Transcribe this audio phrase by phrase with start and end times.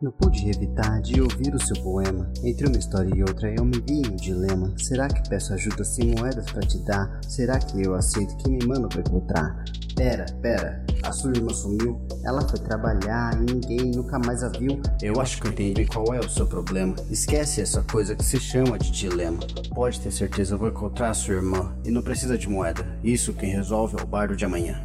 [0.00, 2.30] Não pude evitar de ouvir o seu poema.
[2.44, 4.72] Entre uma história e outra eu me vi em um dilema.
[4.78, 7.18] Será que peço ajuda sem moedas pra te dar?
[7.26, 9.64] Será que eu aceito que me mano vai encontrar?
[9.96, 12.00] Pera, pera, a sua irmã sumiu.
[12.24, 14.80] Ela foi trabalhar e ninguém nunca mais a viu.
[15.02, 16.94] Eu acho que eu entendi qual é o seu problema.
[17.10, 19.40] Esquece essa coisa que se chama de dilema.
[19.74, 21.76] Pode ter certeza, eu vou encontrar a sua irmã.
[21.84, 22.86] E não precisa de moeda.
[23.02, 24.80] Isso quem resolve é o bardo de amanhã.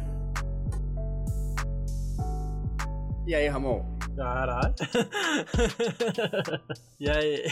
[3.28, 3.93] E aí, Ramon?
[4.16, 4.74] Caralho.
[7.00, 7.44] e aí?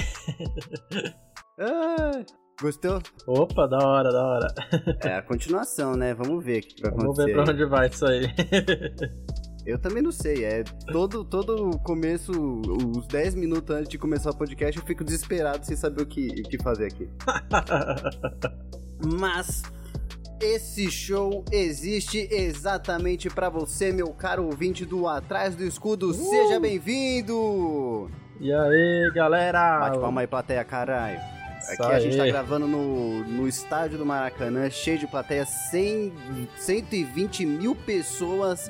[1.59, 2.23] Ah,
[2.61, 3.01] gostou?
[3.27, 4.55] Opa, da hora, da hora.
[5.03, 6.15] É a continuação, né?
[6.15, 7.27] Vamos ver o que vai Vamos acontecer.
[7.27, 8.27] ver pra onde vai isso aí.
[9.65, 10.45] Eu também não sei.
[10.45, 12.33] É todo todo começo,
[12.97, 16.29] os 10 minutos antes de começar o podcast, eu fico desesperado sem saber o que,
[16.29, 17.09] o que fazer aqui.
[19.21, 19.63] Mas
[20.43, 26.13] esse show existe exatamente pra você, meu caro ouvinte do Atrás do Escudo.
[26.13, 28.11] Seja bem-vindo!
[28.41, 29.79] e aí, galera?
[29.79, 31.21] Bate palma aí, plateia, caralho.
[31.61, 32.33] Isso Aqui a gente tá aí.
[32.33, 36.13] gravando no, no estádio do Maracanã, cheio de plateia, 100,
[36.57, 38.69] 120 mil pessoas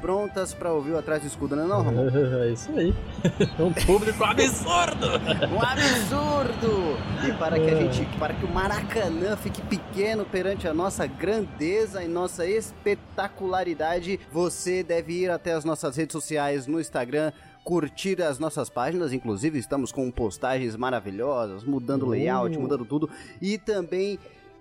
[0.00, 2.08] prontas pra ouvir o Atrás do Escudo, não é não, Ramon?
[2.42, 2.94] É isso aí.
[3.58, 5.06] Um público absurdo!
[5.52, 6.96] Um absurdo!
[7.28, 12.02] E para que a gente, para que o Maracanã fique pequeno perante a nossa grandeza
[12.02, 17.32] e nossa espetacularidade, você deve ir até as nossas redes sociais no Instagram,
[17.64, 22.60] curtir as nossas páginas, inclusive estamos com postagens maravilhosas, mudando o layout, Uh.
[22.60, 23.10] mudando tudo,
[23.42, 24.18] e também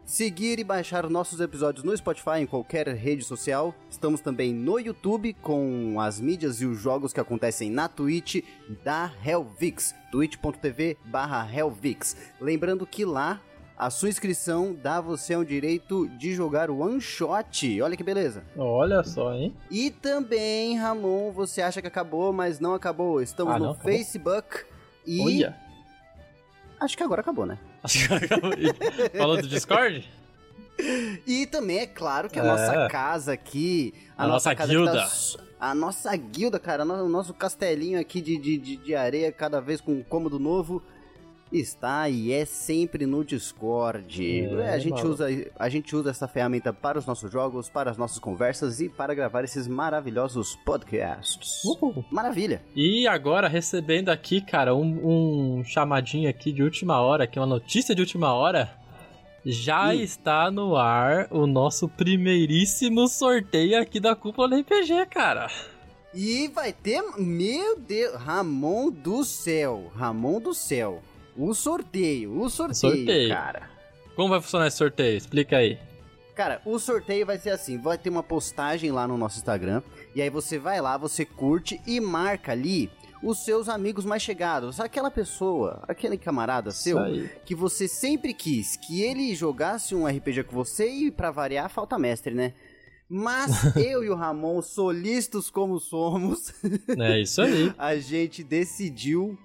[0.07, 3.75] seguir e baixar os nossos episódios no Spotify, em qualquer rede social.
[3.89, 8.37] Estamos também no YouTube com as mídias e os jogos que acontecem na Twitch
[8.85, 12.15] da Helvix, twitch.tv barra Helvix.
[12.39, 13.41] Lembrando que lá
[13.77, 17.81] a sua inscrição dá você o direito de jogar o One Shot.
[17.81, 18.43] Olha que beleza.
[18.57, 19.53] Olha só, hein?
[19.69, 23.21] E também, Ramon, você acha que acabou, mas não acabou.
[23.21, 23.91] Estamos Ah, no não, acabou?
[23.91, 24.63] Facebook
[25.05, 25.55] e Olha.
[26.79, 27.59] acho que agora acabou, né?
[29.17, 30.07] Falou do Discord?
[31.25, 32.45] E também é claro que a É.
[32.45, 35.01] nossa casa aqui, a, A nossa, nossa casa que guilda.
[35.03, 39.59] s- a nossa guilda, cara, o nosso castelinho aqui de, de, de, de areia, cada
[39.59, 40.83] vez com um cômodo novo,
[41.51, 44.45] está e é sempre no Discord.
[44.59, 45.27] É, a, gente usa,
[45.57, 49.13] a gente usa essa ferramenta para os nossos jogos, para as nossas conversas e para
[49.13, 51.63] gravar esses maravilhosos podcasts.
[51.63, 52.03] Uhul.
[52.11, 52.61] Maravilha!
[52.75, 57.95] E agora, recebendo aqui, cara, um, um chamadinho aqui de última hora, aqui uma notícia
[57.95, 58.75] de última hora.
[59.45, 65.47] Já está no ar o nosso primeiríssimo sorteio aqui da Cúpula do RPG, cara.
[66.13, 71.01] E vai ter, meu Deus, Ramon do céu, Ramon do céu.
[71.37, 73.29] O sorteio, o sorteio, Sorteio.
[73.29, 73.69] cara.
[74.15, 75.17] Como vai funcionar esse sorteio?
[75.17, 75.77] Explica aí.
[76.35, 79.81] Cara, o sorteio vai ser assim: vai ter uma postagem lá no nosso Instagram.
[80.15, 82.89] E aí você vai lá, você curte e marca ali
[83.23, 84.79] os seus amigos mais chegados.
[84.79, 87.29] Aquela pessoa, aquele camarada seu, Isso aí.
[87.45, 91.97] que você sempre quis que ele jogasse um RPG com você e pra variar, falta
[91.97, 92.53] mestre, né?
[93.09, 96.53] Mas eu e o Ramon, solistas como somos,
[96.97, 97.73] É isso aí.
[97.77, 99.37] a gente decidiu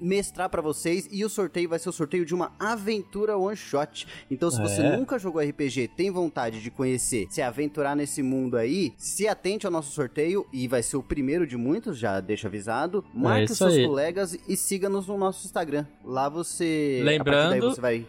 [0.00, 4.06] mestrar pra vocês e o sorteio vai ser o sorteio de uma aventura one shot.
[4.30, 4.96] Então, se você É.
[4.96, 9.72] nunca jogou RPG, tem vontade de conhecer, se aventurar nesse mundo aí, se atente ao
[9.72, 13.04] nosso sorteio e vai ser o primeiro de muitos, já deixa avisado.
[13.14, 13.86] Marque os isso seus aí.
[13.86, 15.86] colegas e siga-nos no nosso Instagram.
[16.04, 18.06] Lá você, a Lembrando- partir daí você vai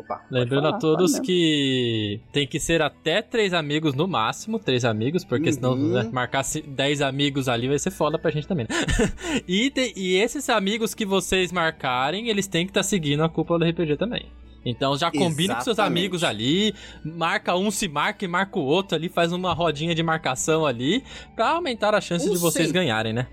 [0.00, 4.84] Opa, Lembrando falar, a todos que tem que ser até três amigos no máximo, três
[4.84, 5.92] amigos, porque senão Uhum.
[5.92, 8.66] né, marcar 10 amigos ali vai ser foda pra gente também.
[8.68, 8.74] né?
[9.46, 13.58] e, te- e esses amigos que vocês marcarem, eles têm que estar seguindo a cúpula
[13.58, 14.26] do RPG também.
[14.64, 18.94] Então já combina com seus amigos ali, marca um se marca e marca o outro
[18.94, 21.02] ali, faz uma rodinha de marcação ali,
[21.34, 22.72] pra aumentar a chance Um de vocês sim.
[22.74, 23.26] ganharem, né?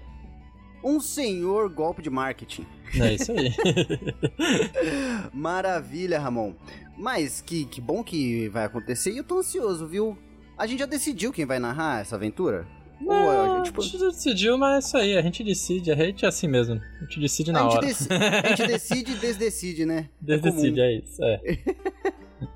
[0.83, 2.65] Um senhor golpe de marketing.
[2.99, 3.51] É isso aí.
[5.33, 6.53] Maravilha, Ramon.
[6.97, 10.17] Mas que, que bom que vai acontecer e eu tô ansioso, viu?
[10.57, 12.65] A gente já decidiu quem vai narrar essa aventura?
[12.99, 15.95] Ou, Não, é, tipo, a gente decidiu, mas é isso aí, a gente decide, a
[15.95, 17.85] gente é assim mesmo, a gente decide na a, gente hora.
[17.85, 20.09] deci- a gente decide e desdecide, né?
[20.27, 20.55] É comum.
[20.55, 21.39] Decide, é isso, é.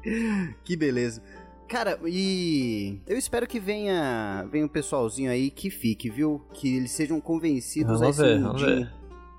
[0.65, 1.21] Que beleza.
[1.71, 6.41] Cara, e eu espero que venha, venha um pessoalzinho aí que fique, viu?
[6.53, 8.79] Que eles sejam convencidos Vamos a esse ver, vamos mundinho.
[8.81, 8.94] ver.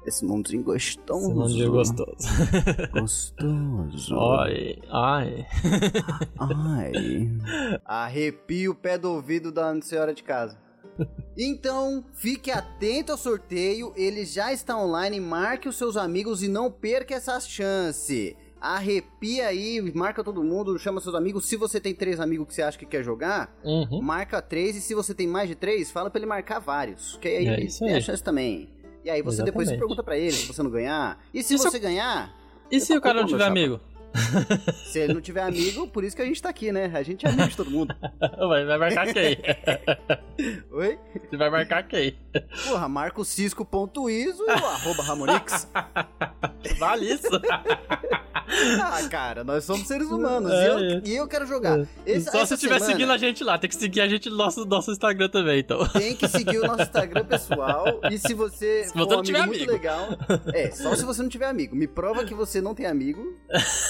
[0.07, 1.27] Esse mundinho gostoso.
[1.27, 2.17] Esse mundo é gostoso.
[2.91, 4.19] Gostoso.
[4.19, 5.47] Ai, ai.
[6.39, 7.81] Ai.
[7.85, 10.57] Arrepia o pé do ouvido da senhora de casa.
[11.37, 16.71] Então, fique atento ao sorteio, ele já está online, marque os seus amigos e não
[16.71, 18.35] perca essa chance.
[18.63, 21.47] Arrepia aí, marca todo mundo, chama seus amigos.
[21.47, 24.01] Se você tem três amigos que você acha que quer jogar, Uhum.
[24.01, 24.77] marca três.
[24.77, 27.17] E se você tem mais de três, fala pra ele marcar vários.
[27.21, 28.03] Que aí É isso tem a aí.
[28.03, 28.71] chance também.
[29.05, 29.81] E aí você depois se Exatamente.
[29.81, 31.19] pergunta pra ele se você não ganhar.
[31.35, 32.33] E se E você ganhar,
[32.71, 33.81] E se Eu o cara não tiver amigo?
[34.85, 36.91] se ele não tiver amigo, por isso que a gente tá aqui, né?
[36.95, 37.95] A gente é amigo de todo mundo.
[38.49, 39.39] Vai, vai marcar quem?
[40.71, 40.99] Oi?
[41.31, 42.17] Você vai marcar quem?
[42.69, 45.67] Porra, marca o cisco.iso o arroba Ramonix.
[46.79, 47.29] Vale isso?
[48.83, 50.51] Ah, cara, nós somos seres humanos.
[50.53, 51.03] É, e, eu, é.
[51.05, 51.87] e eu quero jogar.
[52.05, 53.59] Esse- Só se estiver semana seguindo a gente lá.
[53.59, 55.87] Tem que seguir a gente no nosso, nosso Instagram também, então.
[55.89, 57.85] Tem que seguir o nosso Instagram pessoal.
[58.11, 59.73] E se você Se for você um não amigo muito amigo.
[59.73, 60.09] legal.
[60.53, 61.75] É, só se você não tiver amigo.
[61.75, 63.23] Me prova que você não tem amigo.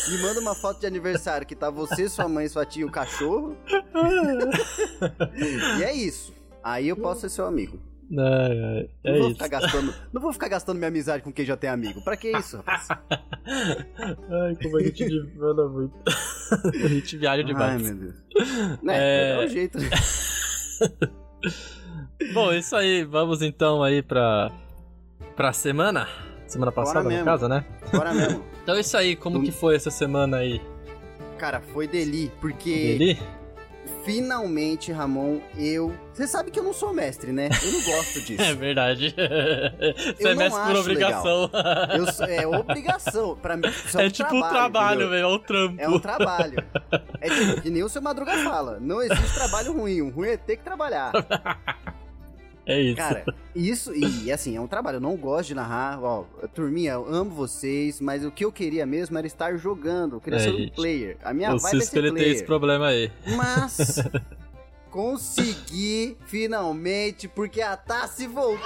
[0.08, 2.90] Me manda uma foto de aniversário que tá você, sua mãe, sua tia e o
[2.90, 3.56] cachorro.
[5.78, 6.32] E é isso.
[6.62, 7.78] Aí eu posso ser seu amigo.
[8.10, 9.43] Não, é, Não é vou isso.
[9.43, 9.94] ficar gastando.
[10.12, 12.02] Não vou ficar gastando minha amizade com quem já tem amigo.
[12.04, 12.88] Pra que isso, rapaz?
[13.46, 15.94] Ai, como a gente divana muito.
[16.84, 17.82] a gente viaja Ai, demais.
[17.82, 18.14] meu Deus.
[18.88, 19.43] É, É.
[19.43, 19.78] é o jeito.
[19.78, 19.88] né?
[22.34, 23.04] Bom, isso aí.
[23.04, 24.50] Vamos então aí pra.
[25.37, 26.06] pra semana.
[26.46, 27.25] Semana passada, no mesmo.
[27.25, 27.64] caso, né?
[27.93, 28.44] Bora mesmo.
[28.62, 29.16] Então é isso aí.
[29.16, 29.43] Como Hum.
[29.43, 30.60] que foi essa semana aí?
[31.38, 33.19] Cara, foi deli, porque Ele?
[34.04, 35.94] Finalmente, Ramon, eu.
[36.12, 37.49] Você sabe que eu não sou mestre, né?
[37.62, 38.43] Eu não gosto disso.
[38.43, 39.14] É verdade.
[39.14, 41.50] Você Eu é mestre por obrigação.
[41.94, 43.37] Eu é obrigação.
[43.37, 45.22] Pra mim, isso É, um tipo um trabalho, velho.
[45.22, 45.81] É um trampo.
[45.81, 46.64] É um trabalho.
[47.20, 48.78] É tipo, que nem o seu Madruga fala.
[48.81, 50.02] Não existe trabalho ruim.
[50.02, 51.12] O ruim é ter que trabalhar.
[52.64, 52.96] É isso.
[52.96, 53.24] Cara,
[53.56, 54.96] isso, e assim, é um trabalho.
[54.96, 56.00] Eu não gosto de narrar.
[56.02, 56.24] Ó,
[56.54, 60.16] turminha, eu amo vocês, mas o que eu queria mesmo era estar jogando.
[60.16, 60.72] Eu queria É, ser um gente.
[60.74, 61.16] player.
[61.24, 62.46] A minha vibe é ser ele tem esse player.
[62.46, 63.10] problema aí.
[63.36, 63.98] Mas
[64.92, 68.58] consegui finalmente, porque a Tassi voltou,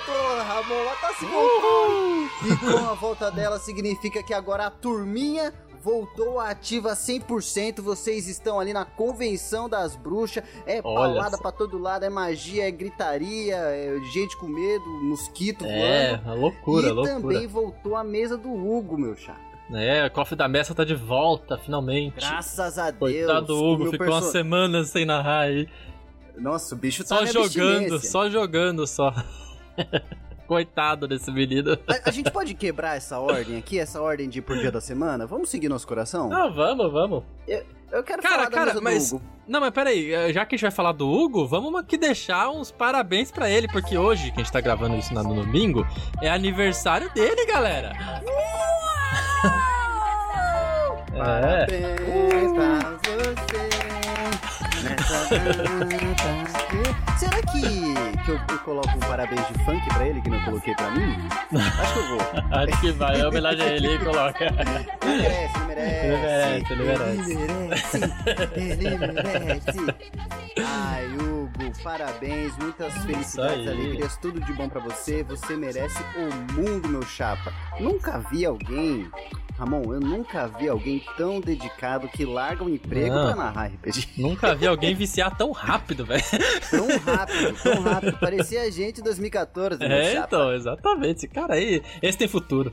[0.47, 0.89] Ramon.
[0.91, 2.27] A Tassi voltou.
[2.45, 5.55] E com a volta dela significa que agora a turminha
[5.87, 7.81] voltou ativa 100%.
[7.81, 10.43] Vocês estão ali na convenção das bruxas.
[10.67, 15.65] É Olha paulada pra todo lado, é magia, é gritaria, é gente com medo, mosquito
[15.65, 16.25] É, voando.
[16.25, 17.21] uma loucura, e loucura.
[17.21, 19.39] também voltou a mesa do Hugo, meu chapa.
[19.73, 22.17] É, o cofre da mesa tá de volta, finalmente.
[22.17, 22.99] Graças a Deus.
[22.99, 25.69] Coitado do Hugo, ficou perso- umas semanas sem narrar aí.
[26.37, 29.13] Nossa, o bicho tá Só jogando, só jogando só.
[30.47, 31.79] Coitado desse menino.
[31.89, 35.27] A, a gente pode quebrar essa ordem aqui, essa ordem de por dia da semana?
[35.27, 36.29] Vamos seguir nosso coração?
[36.29, 37.25] Não, vamos, vamos.
[37.93, 39.23] Eu quero Cara, falar da cara, do mas- Hugo.
[39.47, 42.51] Não, mas peraí, eh, já que a gente vai falar do Hugo, vamos aqui deixar
[42.51, 45.87] uns parabéns pra ele, porque hoje, que a gente tá gravando isso no domingo,
[46.21, 47.93] é aniversário dele, galera.
[51.15, 53.76] É, Parabéns pra você.
[57.19, 57.61] Será que,
[58.25, 61.17] que eu, eu coloco um parabéns de funk pra ele, que não coloquei pra mim?
[61.55, 62.19] Acho que eu vou.
[62.59, 64.45] acho que vai, é homenagem a ele e coloca.
[64.45, 66.07] Ele merece, ele merece.
[66.07, 67.33] Ele merece, ele merece.
[67.33, 70.17] Ele merece, ele merece.
[70.65, 71.07] Ai,
[71.47, 75.23] Hugo, parabéns, muitas felicidades, alegrias, tudo de bom pra você.
[75.25, 77.53] Você merece o mundo, meu chapa.
[77.81, 79.09] Nunca vi alguém,
[79.59, 83.27] Ramon, eu nunca vi alguém tão dedicado que larga o emprego Ah.
[83.27, 84.09] pra narrar RPG.
[84.19, 86.23] Nunca vi alguém viciar tão rápido, velho.
[86.71, 88.19] Tão rápido, tão rápido.
[88.19, 90.27] Parecia a gente em 2014, meu É, chapa.
[90.27, 91.17] então, exatamente.
[91.19, 92.73] Esse cara aí, esse tem futuro.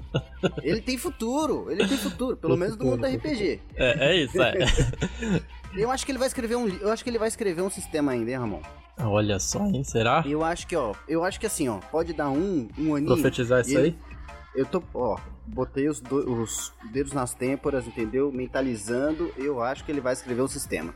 [0.61, 3.59] Ele tem futuro, ele tem futuro, pelo menos do mundo do futuro, RPG.
[3.75, 4.53] É, é isso, é.
[5.75, 8.11] Eu acho que ele vai escrever um, eu acho que ele vai escrever um sistema
[8.11, 8.61] ainda, hein, Ramon?
[8.99, 9.83] Olha só, hein?
[9.83, 10.23] Será?
[10.25, 13.07] Eu acho que, ó, eu acho que assim, ó, pode dar um, um aninho.
[13.13, 14.13] Profetizar isso ele- aí?
[14.55, 18.31] Eu tô, ó, botei os, do- os dedos nas têmporas, entendeu?
[18.31, 20.93] Mentalizando, eu acho que ele vai escrever um sistema.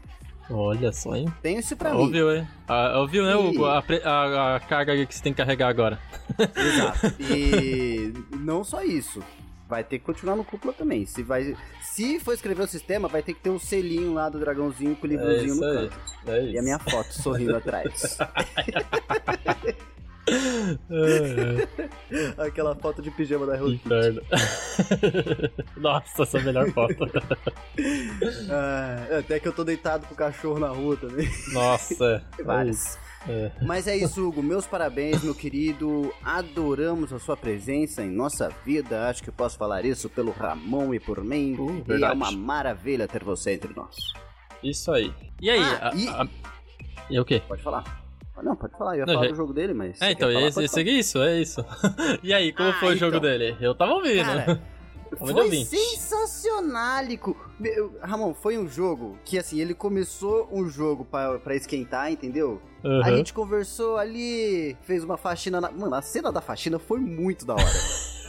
[0.50, 1.27] Olha só, hein?
[1.41, 2.01] Tenho isso pra mim.
[2.01, 2.48] Ouviu, hein?
[2.67, 3.65] Ah, ouviu, né, Hugo?
[3.65, 6.00] A, a- a carga que você tem que carregar agora.
[6.55, 7.15] Exato.
[7.22, 9.22] E não só isso.
[9.67, 11.05] Vai ter que continuar no cúpula também.
[11.05, 11.53] Se, vai,
[11.98, 15.08] se for escrever o sistema, vai ter que ter um selinho lá do dragãozinho com
[15.08, 15.89] o É livrozinho isso no aí.
[15.89, 16.00] canto.
[16.27, 16.46] É.
[16.51, 18.20] E a minha foto sorrindo atrás.
[22.38, 23.58] É, Aquela foto de pijama da é.
[23.58, 24.22] Hello Inferno.
[25.77, 26.94] Nossa, essa é a melhor foto.
[28.50, 31.30] Ah, até que eu tô deitado com o cachorro na rua também.
[31.51, 32.44] Nossa, é.
[33.27, 33.51] É.
[33.62, 34.41] Mas é isso, Hugo.
[34.41, 36.13] Meus parabéns, meu querido.
[36.24, 39.07] Adoramos a sua presença em nossa vida.
[39.10, 41.55] Acho que posso falar isso pelo Ramon e por mim.
[41.60, 42.13] Uh, e é verdade.
[42.15, 43.96] uma maravilha ter você entre nós.
[44.63, 45.13] Isso aí.
[45.41, 45.62] E aí?
[45.62, 46.27] Ah, a- e- a-
[47.10, 47.41] e o quê?
[47.48, 47.84] Pode falar.
[48.43, 48.93] Não, pode falar.
[48.96, 50.00] Eu ia Não, falar já- do jogo dele, mas.
[50.01, 50.48] É, então, quer falar?
[50.48, 51.65] esse, esse aqui, isso, é isso.
[52.24, 53.29] e aí, como Ah, foi o jogo então.
[53.29, 53.57] dele?
[53.60, 54.24] Eu tava ouvindo.
[54.24, 54.62] Cara,
[55.19, 55.50] Muito Foi!
[57.59, 62.62] Meu, Ramon, foi um jogo que assim, ele começou um jogo pra, pra esquentar, entendeu?
[62.83, 63.17] A Uhum.
[63.17, 65.71] gente conversou ali, fez uma faxina na...
[65.71, 67.65] Mano, a cena da faxina foi muito da hora.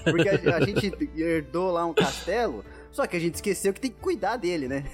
[0.05, 3.91] Porque a, a gente herdou lá um castelo, só que a gente esqueceu que tem
[3.91, 4.85] que cuidar dele, né?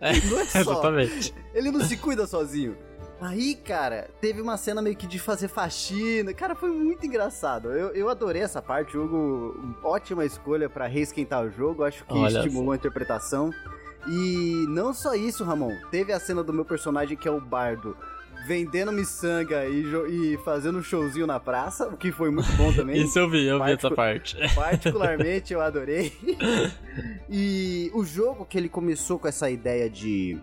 [0.00, 0.60] É, Não é só.
[0.60, 1.34] Exatamente.
[1.54, 2.76] Ele não se cuida sozinho.
[3.20, 6.32] Aí, cara, teve uma cena meio que de fazer faxina.
[6.32, 7.70] Cara, foi muito engraçado.
[7.70, 8.96] Eu, eu adorei essa parte.
[8.96, 11.84] O jogo, ótima escolha para reesquentar o jogo.
[11.84, 13.52] Acho que Olha estimulou a interpretação.
[14.08, 15.76] E não só isso, Ramon.
[15.90, 17.94] Teve a cena do meu personagem que é o bardo
[18.46, 23.02] vendendo miçanga e, e fazendo um showzinho na praça, o que foi muito bom também.
[23.02, 24.36] Isso eu vi, eu vi essa parte.
[24.54, 26.12] Particularmente eu adorei.
[27.28, 30.38] e o jogo que ele começou com essa ideia de,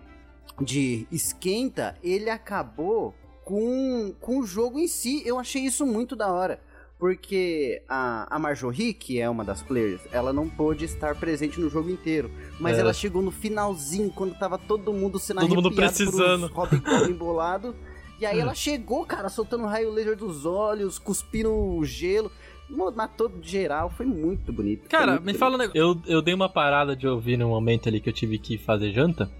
[0.60, 5.22] de esquenta, ele acabou com, com o jogo em si.
[5.26, 6.60] Eu achei isso muito da hora.
[6.98, 11.70] Porque a, a Marjorie, que é uma das players, ela não pôde estar presente no
[11.70, 12.28] jogo inteiro.
[12.58, 12.80] Mas É.
[12.80, 16.48] ela chegou no finalzinho, quando tava todo mundo sendo Todo mundo precisando.
[16.48, 17.74] Hobgoblin embolado.
[18.20, 22.32] E aí ela chegou, cara, soltando raio laser dos olhos, cuspindo gelo.
[22.68, 24.88] Mo- Matou de geral, foi muito bonito.
[24.88, 25.38] Cara, muito me bonito.
[25.38, 25.80] fala um negócio.
[25.80, 28.90] Eu, eu dei uma parada de ouvir no momento ali que eu tive que fazer
[28.92, 29.30] janta.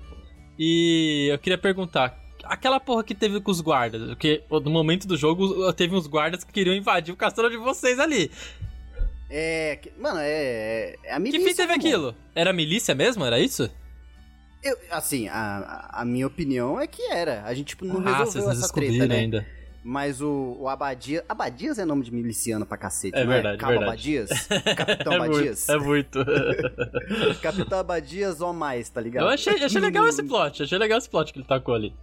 [0.59, 2.19] E eu queria perguntar.
[2.45, 6.45] Aquela porra que teve com os guardas, porque no momento do jogo teve uns guardas
[6.45, 8.31] que queriam invadir o castelo de vocês ali.
[9.31, 11.47] É, que- mano, é, é a Que milícia.
[11.49, 11.87] fim teve irmão.
[11.87, 12.15] aquilo?
[12.35, 13.25] Era milícia mesmo?
[13.25, 13.71] Era isso?
[14.63, 17.43] Eu, assim, a, a minha opinião é que era.
[17.45, 19.21] A gente tipo, não ah, vocês resolveu não essa descobriram treta, né?
[19.21, 19.47] ainda.
[19.83, 21.23] Mas o, o Abadias...
[21.29, 23.59] Abadias é nome de miliciano pra cacete, É não verdade, é?
[23.59, 23.91] Cabo verdade.
[23.91, 24.31] Abadias?
[24.77, 25.67] Capitão é Abadias?
[25.69, 26.19] muito, é muito.
[27.41, 29.25] Capitão Abadias ou mais, tá ligado?
[29.25, 31.95] eu achei, achei legal esse plot, achei legal esse plot que ele tacou ali.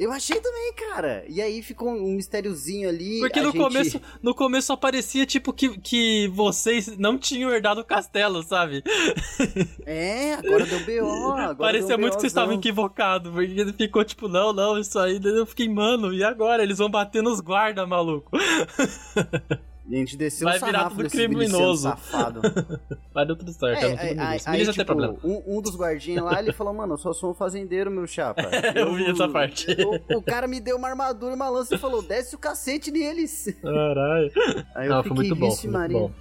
[0.00, 1.26] Eu achei também, cara.
[1.28, 3.20] E aí ficou um mistériozinho ali.
[3.20, 7.82] Porque no gente- começo, no começo só parecia tipo que, que vocês não tinham herdado
[7.82, 8.82] o castelo, sabe?
[9.84, 11.32] É, agora deu B.O.
[11.32, 14.98] Agora Parecia deu muito que vocês estavam equivocados, porque ele ficou tipo, não, não, isso
[14.98, 15.20] aí.
[15.22, 16.62] Eu fiquei, mano, e agora?
[16.62, 18.30] Eles vão bater nos guardas, maluco.
[19.90, 21.82] E a gente desceu Vai o virar tudo criminoso.
[21.88, 22.40] safado.
[23.12, 25.16] Mas deu tudo certo, É, é, tudo aí, aí, tipo, problema.
[25.24, 28.42] um, um dos guardinhas lá, ele falou, mano, eu só sou um fazendeiro, meu chapa.
[28.76, 29.66] Eu vi essa parte.
[30.08, 32.92] O, o cara me deu uma armadura e uma lança e falou, desce o cacete
[32.92, 33.52] neles.
[33.60, 34.30] Caralho.
[34.76, 36.12] Aí eu Não, fiquei, foi muito bom, foi muito bom.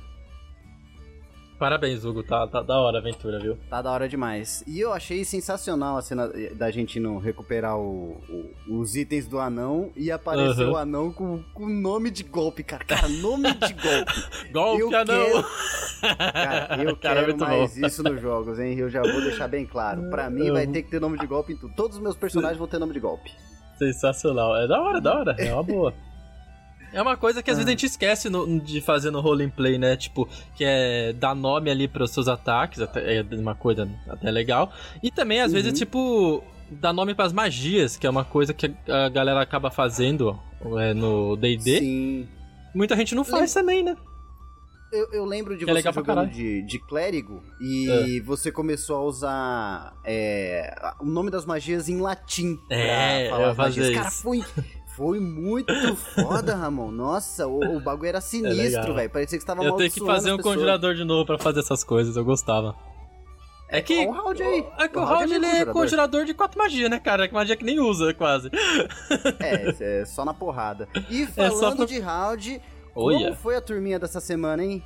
[1.59, 3.57] Parabéns, Hugo, tá, tá da hora a aventura, viu?
[3.69, 4.63] Tá da hora demais.
[4.65, 8.17] E eu achei sensacional a cena da gente não recuperar o-
[8.67, 10.71] o- os itens do anão e aparecer Aham.
[10.71, 12.85] o anão com o nome de golpe, cara.
[12.85, 14.13] Cara, nome de golpe.
[14.53, 15.05] Golpe, Eu anão!
[15.05, 15.43] quero-
[16.33, 17.85] Cara, eu Cara, quero muito mais bom.
[17.87, 18.77] isso nos jogos, hein?
[18.79, 20.09] Eu já vou deixar bem claro.
[20.09, 21.73] Pra mim vai ter que ter nome de golpe em tudo.
[21.75, 23.31] Todos os meus personagens vão ter nome de golpe.
[23.77, 24.55] Sensacional.
[24.55, 25.35] É da hora, da hora.
[25.37, 25.93] É uma boa.
[26.93, 29.95] É uma coisa que às vezes a gente esquece no- de fazer no roleplay, né?
[29.95, 34.73] Tipo, que é dar nome ali pros seus ataques, até, é uma coisa até legal.
[35.03, 35.61] E também, às Uhum.
[35.61, 40.39] vezes, tipo, dar nome pras magias, que é uma coisa que a galera acaba fazendo
[40.79, 41.79] é, no D&D.
[41.79, 42.27] Sim.
[42.75, 43.95] Muita gente não faz também, né?
[44.91, 48.95] Eu, eu lembro de Que é você pra jogando de, de clérigo e você começou
[48.97, 53.85] a usar é, o nome das magias em latim É, pra falar eu as magias.
[53.85, 54.21] fazia Cara, isso.
[54.23, 54.43] foi,
[54.99, 56.91] foi muito foda, Ramon.
[56.91, 58.93] Nossa, o, o bagulho era sinistro, legal.
[58.95, 59.09] velho.
[59.09, 60.55] Parecia que você tava Eu tenho que fazer um pessoas.
[60.55, 62.75] conjurador de novo pra fazer essas coisas, eu gostava.
[63.69, 64.05] É que.
[64.05, 64.65] ó o Round aí.
[64.77, 65.73] É que o O Round Round é ele é conjurador.
[65.73, 67.27] conjurador de quatro magias, né, cara?
[67.27, 68.49] Que magia que nem usa, quase.
[69.39, 70.87] É, é só na porrada.
[71.09, 72.61] E É falando pra- de round,
[72.95, 73.17] Olha.
[73.19, 74.83] como foi a turminha dessa semana, hein?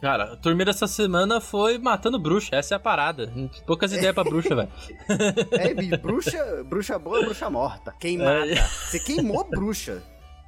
[0.00, 3.32] Cara, a turma dessa semana foi matando bruxa, essa é a parada.
[3.66, 4.68] Poucas ideias pra bruxa, velho.
[5.52, 7.92] É, bruxa, bruxa boa, bruxa morta.
[7.98, 8.52] Queimada.
[8.52, 8.56] É.
[8.62, 10.02] Você queimou bruxa.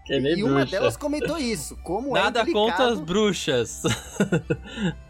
[0.07, 0.71] Queimei e uma bruxa.
[0.71, 1.77] delas comentou isso.
[1.83, 3.83] Como é Nada delicado contra as bruxas.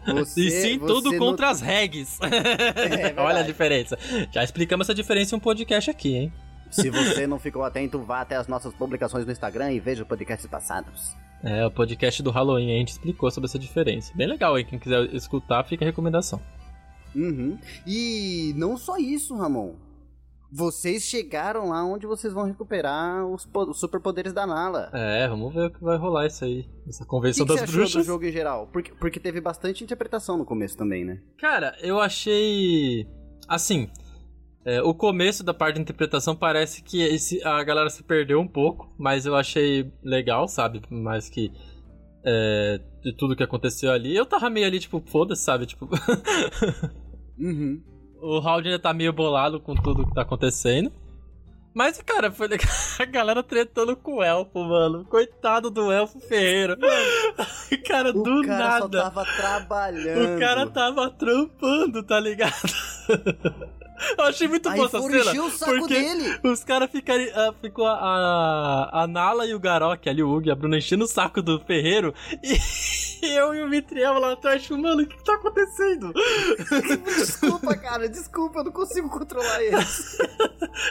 [0.05, 2.17] você- e sim tudo não- contra as regs.
[2.19, 3.13] verdade.
[3.17, 3.97] Olha a diferença.
[4.31, 6.33] Já explicamos essa diferença em um podcast aqui, hein?
[6.71, 10.07] Se você não ficou atento, vá até as nossas publicações no Instagram e veja os
[10.07, 11.15] podcasts passados.
[11.43, 14.13] É, o podcast do Halloween a gente explicou sobre essa diferença.
[14.15, 16.39] Bem legal aí, quem quiser escutar, fica a recomendação.
[17.15, 17.57] Uhum.
[17.85, 19.73] E não só isso, Ramon.
[20.53, 24.89] Vocês chegaram lá onde vocês vão recuperar os, os superpoderes da Nala.
[24.93, 26.67] É, vamos ver o que vai rolar isso aí.
[26.87, 28.05] Essa O que, convenção que você das achou do bruxas.
[28.05, 28.67] jogo em geral?
[28.67, 31.21] Porque, porque teve bastante interpretação no começo também, né?
[31.39, 33.07] Cara, eu achei.
[33.47, 33.89] Assim.
[34.65, 38.47] É, o começo da parte de interpretação parece que esse- a galera se perdeu um
[38.47, 40.81] pouco, mas eu achei legal, sabe?
[40.89, 41.51] Mais que.
[42.23, 44.15] é, de tudo que aconteceu ali.
[44.15, 45.65] Eu tava meio ali, tipo, foda-se, sabe?
[45.65, 45.89] Tipo.
[47.39, 47.81] Uhum.
[48.21, 50.91] o Raul ainda tá meio bolado com tudo que tá acontecendo.
[51.73, 52.67] Mas, cara, foi legal.
[52.99, 55.05] A galera tretando com o elfo, mano.
[55.05, 56.77] Coitado do elfo ferreiro.
[57.87, 59.01] cara, O do cara nada.
[59.01, 60.35] só tava trabalhando.
[60.35, 62.53] O cara tava trampando, tá ligado?
[64.17, 65.43] Eu achei muito boa essa cena.
[65.43, 66.39] o saco porque dele.
[66.43, 67.23] os caras ficaram.
[67.35, 70.77] ah, ficou a, a, a Nala e o Garok, ali, o Hugo e a Bruna
[70.77, 72.13] enchendo o saco do ferreiro.
[73.21, 76.11] E eu e o Mitriel lá atrás, mano, o que, tá acontecendo?
[77.05, 80.17] Desculpa, cara, desculpa, eu não consigo controlar eles.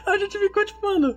[0.07, 1.17] A gente ficou tipo, mano.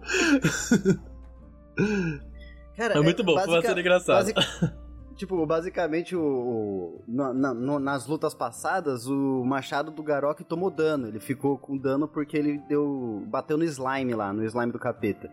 [2.76, 3.54] Cara, é muito é, bom, basic...
[3.54, 4.34] pode ser engraçado.
[4.34, 4.74] Basic...
[5.16, 11.08] Tipo, basicamente, o, o na, na, nas lutas passadas, o machado do Garok tomou dano.
[11.08, 15.30] Ele ficou com dano porque ele deu bateu no slime lá, no slime do capeta.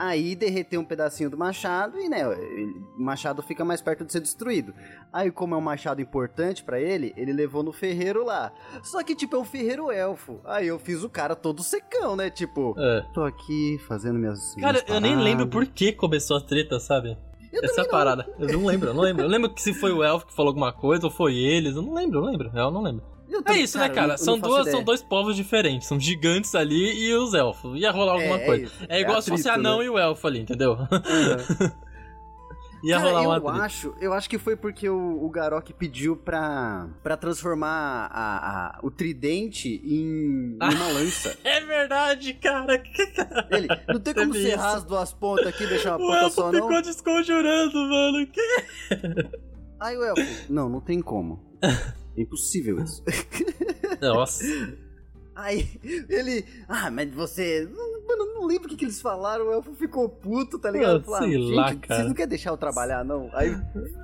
[0.00, 4.20] Aí derreteu um pedacinho do machado e, né, o machado fica mais perto de ser
[4.20, 4.72] destruído.
[5.12, 8.50] Aí, como é um machado importante para ele, ele levou no ferreiro lá.
[8.82, 10.40] Só que, tipo, é um ferreiro elfo.
[10.46, 12.30] Aí eu fiz o cara todo secão, né?
[12.30, 13.04] Tipo, é.
[13.12, 14.54] tô aqui fazendo minhas.
[14.54, 17.18] Cara, minhas eu nem lembro por que começou a treta, sabe?
[17.52, 18.28] Eu Essa parada.
[18.38, 19.24] Eu não lembro, eu não lembro.
[19.24, 21.74] Eu lembro que se foi o elfo que falou alguma coisa ou foi eles.
[21.74, 22.50] Eu não lembro, eu não lembro.
[22.54, 23.04] Eu não lembro.
[23.46, 24.18] é isso, cara, né, cara?
[24.18, 25.88] são, duas, são dois povos diferentes.
[25.88, 27.78] São gigantes ali e os elfos.
[27.80, 28.72] Ia rolar alguma é, coisa.
[28.88, 29.86] É, é igual é se fosse anão né?
[29.86, 30.72] e o elfo ali, entendeu?
[30.72, 31.70] Uhum.
[32.82, 36.88] Ia Cara, rolar eu acho, eu acho que foi porque o, o Garok pediu pra,
[37.02, 41.36] pra transformar a, a, o tridente em, uma lança.
[41.44, 42.82] é verdade, cara.
[43.50, 46.52] Ele, não tem como serrar as duas pontas aqui e deixar uma o ponta só,
[46.52, 46.62] não?
[46.62, 48.26] ficou desconjurando, mano.
[48.26, 49.30] Que?
[49.78, 51.58] Aí o Elfo, não, não tem como.
[51.62, 51.68] É
[52.20, 53.04] impossível isso.
[54.00, 54.42] Nossa.
[55.40, 55.68] Aí
[56.08, 56.44] ele.
[56.68, 57.68] Ah, mas você.
[58.06, 59.46] Mano, não lembro o que, que eles falaram.
[59.46, 61.02] O elfo ficou puto, tá ligado?
[61.04, 61.96] Falou, sei lá, cara.
[61.96, 63.30] Vocês não querem deixar eu trabalhar, não?
[63.32, 63.56] Aí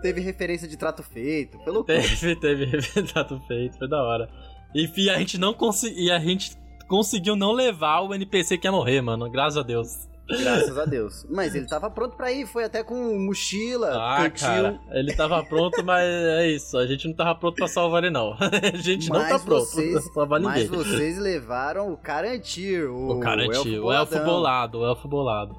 [0.02, 1.58] teve referência de trato feito.
[1.64, 2.66] Pelo Teve, teve
[3.12, 4.30] trato feito, foi da hora.
[4.74, 6.12] Enfim, a gente não conseguiu.
[6.14, 6.56] a gente
[6.88, 9.28] conseguiu não levar o NPC que ia morrer, mano.
[9.30, 10.08] Graças a Deus.
[10.28, 11.26] Graças a Deus.
[11.30, 15.84] Mas ele tava pronto pra ir, foi até com mochila, ah, cara, ele tava pronto,
[15.84, 16.76] mas é isso.
[16.76, 18.34] A gente não tava pronto pra salvar ele, não.
[18.40, 20.68] A gente mas não tá pronto vocês, pra salvar ninguém.
[20.68, 25.08] Mas vocês levaram o Carantir, o, o Carantir, o, elfo, o elfo bolado, o elfo
[25.08, 25.56] bolado.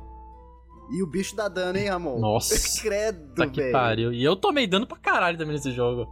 [0.90, 2.20] E o bicho dá dano, hein, Ramon?
[2.20, 2.56] Nossa.
[2.82, 4.14] Credo, tá que pariu.
[4.14, 6.08] E eu tomei dano pra caralho também nesse jogo.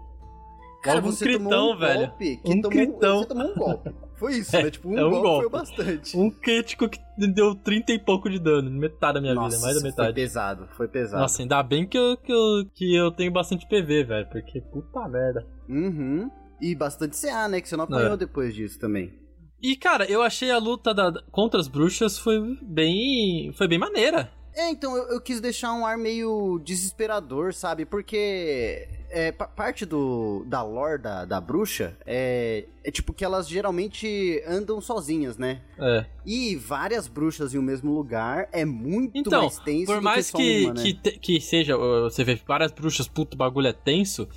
[0.81, 2.07] Cara, Logo você um critão, tomou um velho.
[2.07, 3.19] Golpe um tomou, critão.
[3.19, 3.95] Você tomou um golpe.
[4.15, 4.72] Foi isso, é, né?
[4.72, 6.18] Tipo, um, é um golpe, golpe, foi bastante.
[6.18, 9.77] Um crítico que deu 30 e pouco de dano, metade da minha Nossa, vida, mais
[9.77, 10.07] da metade.
[10.07, 11.22] Foi pesado, foi pesado.
[11.22, 15.07] Nossa, ainda bem que eu, que eu, que eu tenho bastante PV, velho, porque puta
[15.07, 15.46] merda.
[15.68, 16.29] Uhum.
[16.61, 17.59] E bastante CA, né?
[17.59, 18.18] Que você não apanhou é.
[18.18, 19.13] depois disso também.
[19.61, 23.51] E, cara, eu achei a luta da, contra as bruxas foi bem.
[23.53, 24.31] Foi bem maneira.
[24.53, 27.85] É, então eu, eu quis deixar um ar meio desesperador, sabe?
[27.85, 34.43] Porque é, parte do, da lore da, da bruxa é, é tipo que elas geralmente
[34.45, 35.61] andam sozinhas, né?
[35.79, 36.05] É.
[36.25, 40.37] E várias bruxas em um mesmo lugar é muito então, mais tenso por mais que,
[40.37, 40.83] que, uma, né?
[40.83, 44.27] que, te, que seja, você vê várias bruxas, puto, bagulho é tenso.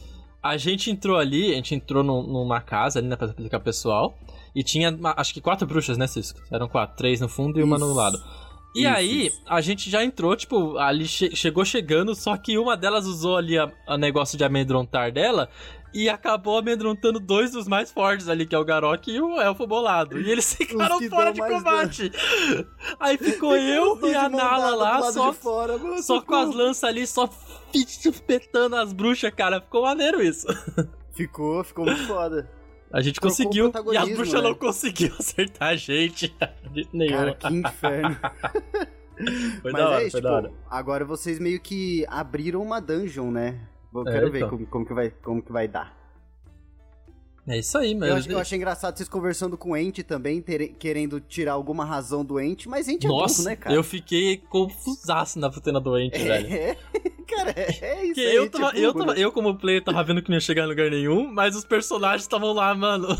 [0.40, 4.16] A gente entrou ali, a gente entrou numa casa ali, né, pra explicar pessoal.
[4.54, 6.40] E tinha, acho que quatro bruxas, né, Cisco?
[6.52, 8.22] Eram quatro, três no fundo e uma no lado.
[8.74, 9.42] E isso, aí, isso.
[9.46, 13.58] a gente já entrou, tipo, ali che chegou chegando, só que uma delas usou ali
[13.58, 15.48] a, negócio de amedrontar dela
[15.92, 19.66] e acabou amedrontando dois dos mais fortes ali, que é o Garok e o Elfo
[19.66, 20.20] Bolado.
[20.20, 22.12] E eles ficaram fora de combate.
[23.00, 27.06] Aí ficou eu e a Nala lá, só, fora, mano, só com as lanças ali,
[27.06, 27.28] só
[27.74, 29.60] espetando as bruxas, cara.
[29.60, 30.46] Ficou maneiro isso.
[31.12, 32.57] Ficou, ficou muito foda.
[32.92, 34.48] A gente conseguiu e a bruxa né?
[34.48, 36.34] não conseguiu acertar a gente
[36.70, 37.16] de nenhum.
[37.16, 38.16] Cara, que inferno.
[39.62, 40.52] foi Mas da hora, é foi tipo, da hora.
[40.70, 43.60] Agora vocês meio que abriram uma dungeon, né?
[43.92, 44.50] Eu é, quero ver então.
[44.50, 45.97] como, como, que vai, como que vai dar.
[47.48, 48.12] É isso aí, mano.
[48.12, 51.84] Eu, acho, eu achei engraçado vocês conversando com o Ente também, ter, querendo tirar alguma
[51.84, 53.74] razão do Ente, mas Ente é Nossa, né, cara?
[53.74, 56.78] eu fiquei confusaço na cena do Ente, é, velho.
[57.26, 60.36] cara, é isso aí, eu, tava, eu, tava, eu, como player, tava vendo que não
[60.36, 63.08] ia chegar em lugar nenhum, mas os personagens estavam lá, mano.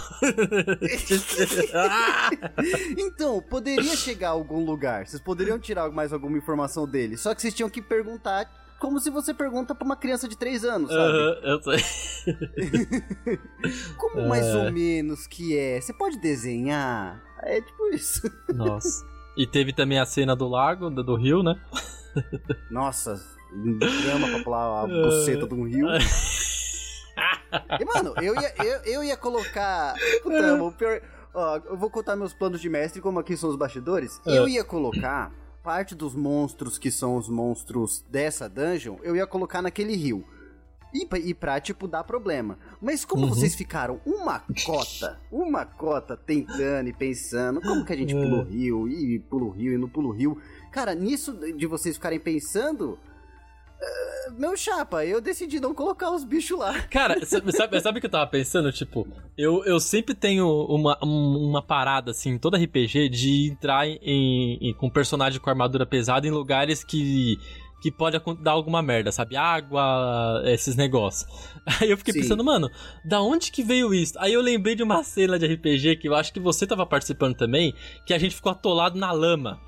[2.98, 5.06] então, poderia chegar a algum lugar.
[5.06, 7.16] Vocês poderiam tirar mais alguma informação dele.
[7.16, 10.64] Só que vocês tinham que perguntar como se você pergunta pra uma criança de 3
[10.64, 11.12] anos, sabe?
[11.12, 11.78] Uhum, eu sei.
[13.98, 15.80] como mais ou menos que é?
[15.80, 17.22] Você pode desenhar?
[17.42, 18.22] É tipo isso.
[18.54, 19.06] Nossa.
[19.36, 21.60] E teve também a cena do lago, do, rio, né?
[22.70, 23.20] Nossa,
[24.04, 25.86] grama pra pular a buceta de um rio.
[27.80, 29.94] E, mano, eu ia, eu, eu ia colocar.
[30.22, 31.00] Puta, o pior.
[31.34, 34.20] Ó, eu vou contar meus planos de mestre, como aqui são os bastidores.
[34.26, 34.38] É.
[34.38, 39.62] Eu ia colocar parte dos monstros que são os monstros dessa dungeon, eu ia colocar
[39.62, 40.24] naquele rio.
[40.92, 42.58] E, e pra, tipo, dar problema.
[42.80, 43.28] Mas como uhum.
[43.28, 48.46] vocês ficaram uma cota, uma cota tentando e pensando, como que a gente pula o
[48.46, 48.50] é.
[48.50, 50.40] rio, e pula o rio, e não pula o rio.
[50.72, 52.98] Cara, nisso de vocês ficarem pensando,
[54.36, 56.80] meu chapa, eu decidi não colocar os bichos lá.
[56.90, 58.70] Cara, sabe, sabe o que eu tava pensando?
[58.72, 64.74] Tipo, eu, eu sempre tenho uma, uma parada, assim, toda RPG, de entrar em, em,
[64.74, 67.38] com personagem com armadura pesada em lugares que
[67.80, 69.36] que pode dar alguma merda, sabe?
[69.36, 71.30] Água, esses negócios.
[71.80, 72.20] Aí eu fiquei Sim.
[72.22, 72.68] pensando, mano,
[73.04, 74.14] da onde que veio isso?
[74.18, 77.36] Aí eu lembrei de uma cena de RPG que eu acho que você tava participando
[77.36, 77.72] também,
[78.04, 79.60] que a gente ficou atolado na lama.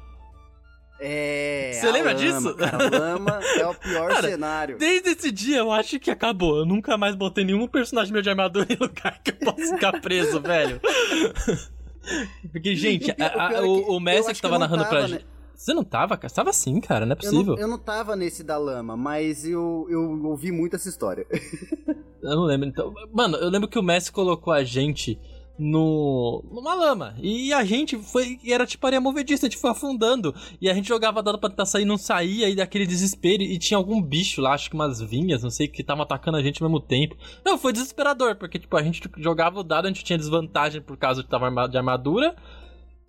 [1.03, 1.73] É.
[1.75, 2.55] Você lembra lama, disso?
[2.57, 4.77] Cara, lama é o pior Cara, cenário.
[4.79, 6.59] Desde esse dia eu acho que acabou.
[6.59, 10.01] Eu nunca mais botei nenhum personagem meu de armadura em lugar que eu possa ficar
[10.01, 10.81] preso, velho.
[12.53, 14.43] Porque, gente, O pior- a- a- o é o, que o eu Messi que que
[14.43, 15.21] tava eu não narrando pra tava, gente.
[15.25, 15.31] né?
[15.55, 16.29] Você não tava, cara?
[16.31, 17.55] Você tava sim, cara, não é Eu possível.
[17.55, 21.27] não, eu não tava nesse da lama, mas eu, eu ouvi muito essa história.
[22.23, 22.95] Eu não lembro, então.
[23.13, 25.19] Mano, eu lembro que o Messi colocou a gente
[25.61, 27.15] no numa lama.
[27.23, 28.39] E a gente foi.
[28.43, 30.35] e Era tipo areia movediça, a gente foi afundando.
[30.61, 33.43] E a gente jogava dado pra tentar sair, não saía, e daquele desespero.
[33.43, 36.43] E tinha algum bicho lá, acho que umas vinhas, não sei, que estavam atacando a
[36.43, 37.17] gente ao mesmo tempo.
[37.45, 40.97] Não, foi desesperador, porque tipo, a gente jogava o dado, a gente tinha desvantagem por
[40.97, 42.35] causa de tava armado de armadura.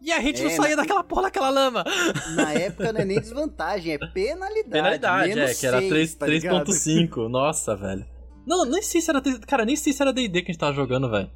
[0.04, 1.84] E a gente É, não saía na- daquela porra daquela lama.
[2.36, 4.70] Na época não é nem desvantagem, é penalidade.
[4.72, 6.50] Penalidade, é, menos que era seis, 3 tá?
[6.66, 7.28] 3.5.
[7.30, 8.04] Nossa, velho.
[8.46, 9.22] Não, nem sei se era.
[9.46, 11.30] Cara, nem sei se era DD que a gente tava jogando, velho.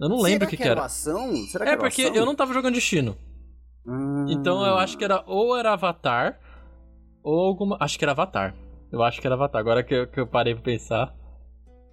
[0.00, 0.84] Eu não lembro o que, que era.
[0.84, 1.34] ação?
[1.48, 2.14] Será que É porque ação?
[2.14, 3.16] eu não tava jogando destino.
[3.86, 4.24] Ah.
[4.28, 6.38] Então eu acho que era ou era Avatar,
[7.22, 7.76] ou alguma.
[7.80, 8.54] Acho que era Avatar.
[8.90, 9.60] Eu acho que era Avatar.
[9.60, 11.14] Agora que eu, que eu parei pra pensar.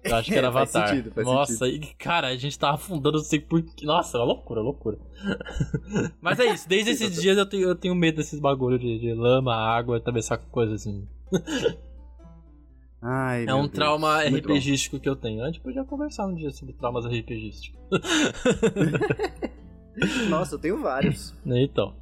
[0.04, 0.88] Eu acho que era Faz Avatar.
[0.94, 3.84] sentido, faz Nossa, e, cara, a gente tava afundando, não sei por que.
[3.84, 4.96] Nossa, é uma loucura, loucura.
[6.22, 9.12] Mas é isso, desde esses dias eu tenho, eu tenho medo desses bagulho de, de
[9.12, 11.06] lama, água, atravessar coisas assim.
[13.00, 13.72] Ai, É um Deus.
[13.72, 14.48] trauma Muito.
[14.48, 15.42] RPGístico que eu tenho.
[15.42, 17.78] A gente podia conversar um dia sobre traumas RPGísticos.
[20.28, 21.34] Nossa, eu tenho vários.
[21.46, 21.94] então.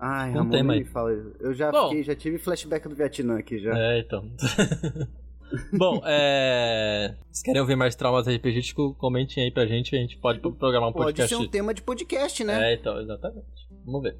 [0.00, 0.88] Ai, Não Ramon, tem mais.
[0.90, 1.10] fala.
[1.40, 1.88] Eu já Bom.
[1.88, 3.76] fiquei, já tive flashback do Vietnã aqui já.
[3.76, 4.30] É, então.
[5.76, 7.14] Bom, é.
[7.32, 9.96] Se querem ouvir mais traumas RPGísticos, comentem aí pra gente.
[9.96, 11.34] A gente pode programar um Pode podcast.
[11.34, 12.72] ser um tema de podcast, né?
[12.72, 13.46] É, então, exatamente.
[13.84, 14.16] Vamos ver.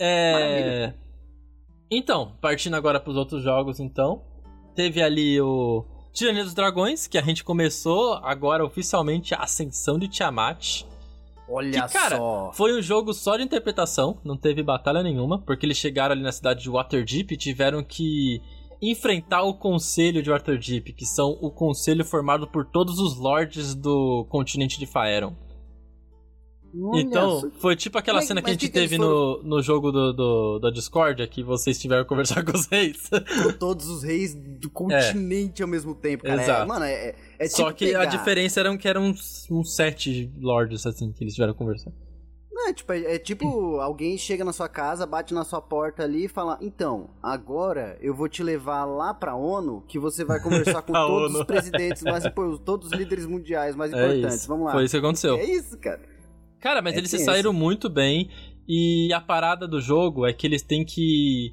[0.00, 0.94] É...
[1.90, 4.22] Então, partindo agora pros outros jogos, então.
[4.74, 10.08] Teve ali o Tirania dos Dragões, que a gente começou agora oficialmente a ascensão de
[10.08, 10.84] Tiamat.
[11.48, 12.52] Olha Que, cara, só.
[12.54, 16.32] Foi um jogo só de interpretação, não teve batalha nenhuma, porque eles chegaram ali na
[16.32, 18.40] cidade de Waterdeep e tiveram que
[18.80, 24.24] enfrentar o conselho de Waterdeep, que são o conselho formado por todos os lords do
[24.28, 25.34] continente de Faeron.
[26.78, 29.90] Olha então, foi tipo aquela Mas- cena que a gente que teve no, no jogo
[29.90, 33.08] do, do, da Discord, que vocês tiveram que conversar com os reis.
[33.42, 36.40] Com todos os reis do continente ao mesmo tempo, cara.
[36.40, 36.68] É, Exato.
[36.68, 38.02] mano, é, é, é Só tipo que pegar...
[38.02, 41.90] a diferença era que eram uns, uns sete lords, assim, que eles tiveram que conversar.
[42.52, 46.02] Não, é tipo, é, é tipo alguém chega na sua casa, bate na sua porta
[46.02, 50.38] ali e fala: Então, agora eu vou te levar lá pra ONU que você vai
[50.40, 51.40] conversar com todos ONU.
[51.40, 54.36] os presidentes mais importantes, todos os líderes mundiais mais É importantes.
[54.40, 54.48] isso.
[54.48, 54.72] Vamos lá.
[54.72, 55.36] Foi isso que aconteceu.
[55.36, 56.00] É isso, cara.
[56.60, 58.28] Cara, mas É eles se saíram muito bem.
[58.68, 61.52] E a parada do jogo é que eles têm que.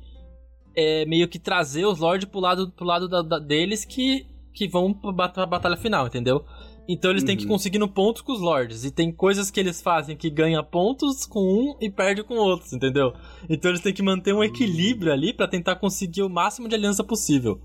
[0.76, 4.68] É, meio que trazer os lords pro lado, pro lado da- da- deles que, que
[4.68, 6.46] vão pra, bat- pra batalha final, entendeu?
[6.88, 7.54] Então eles têm que ir Uhum.
[7.54, 8.86] conseguindo pontos com os lords.
[8.86, 12.72] E tem coisas que eles fazem que ganha pontos com um e perde com outros,
[12.74, 13.12] entendeu?
[13.50, 17.04] Então eles têm que manter um equilíbrio ali pra tentar conseguir o máximo de aliança
[17.04, 17.60] possível.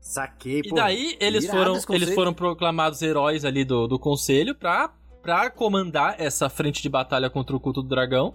[0.00, 0.74] Saquei, E pô.
[0.76, 6.48] daí eles foram, eles foram proclamados heróis ali do, do conselho pra, pra comandar essa
[6.48, 8.34] frente de batalha contra o culto do dragão.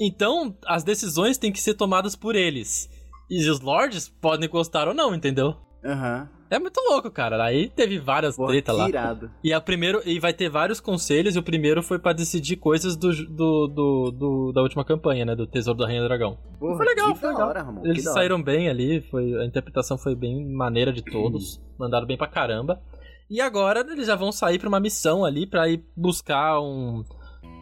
[0.00, 2.90] Então, as decisões têm que ser tomadas por eles.
[3.30, 5.56] E os lords podem gostar ou não, entendeu?
[5.84, 6.28] Aham.
[6.48, 7.42] É muito louco, cara.
[7.42, 8.88] Aí teve várias Pô, treta que lá.
[8.88, 9.28] irado.
[9.42, 12.94] E a primeiro e vai ter vários conselhos, e o primeiro foi pra decidir coisas
[12.96, 15.34] do, do, do, do- da última campanha, né?
[15.34, 16.38] Do Tesouro da Rainha do Dragão.
[16.60, 17.48] Porra, foi legal, foi legal.
[17.48, 17.84] hora, Ramon.
[17.84, 18.20] Eles da hora.
[18.20, 22.80] saíram bem ali, foi, a interpretação foi bem maneira de todos, mandaram bem pra caramba.
[23.28, 27.04] E agora eles já vão sair pra uma missão ali pra ir buscar um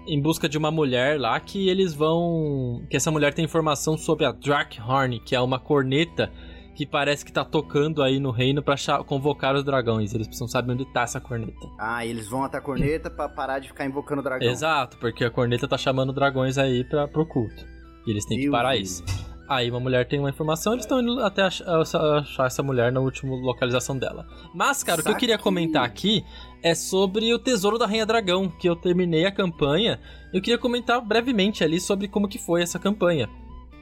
[0.07, 4.27] em busca de uma mulher lá que eles vão que essa mulher tem informação sobre
[4.27, 6.31] a Drakehorn, que é uma corneta
[6.74, 10.12] que parece que tá tocando aí no reino pra cha- convocar os dragões.
[10.12, 11.66] Eles precisam saber onde tá essa corneta.
[11.79, 14.46] Ah, eles vão até a corneta pra parar de ficar invocando o dragão.
[14.50, 17.64] Exato, porque a corneta tá chamando dragões aí pra, pro culto.
[18.07, 19.03] E eles têm que Deus parar me isso.
[19.47, 22.91] Aí uma mulher tem uma informação, eles estão indo até ach- ach- achar essa mulher
[22.91, 24.27] na última localização dela.
[24.55, 26.25] Mas, cara, o que eu queria comentar aqui
[26.63, 30.01] é sobre o Tesouro da Rainha Dragão, que eu terminei a campanha.
[30.33, 33.29] Eu queria comentar brevemente ali sobre como que foi essa campanha.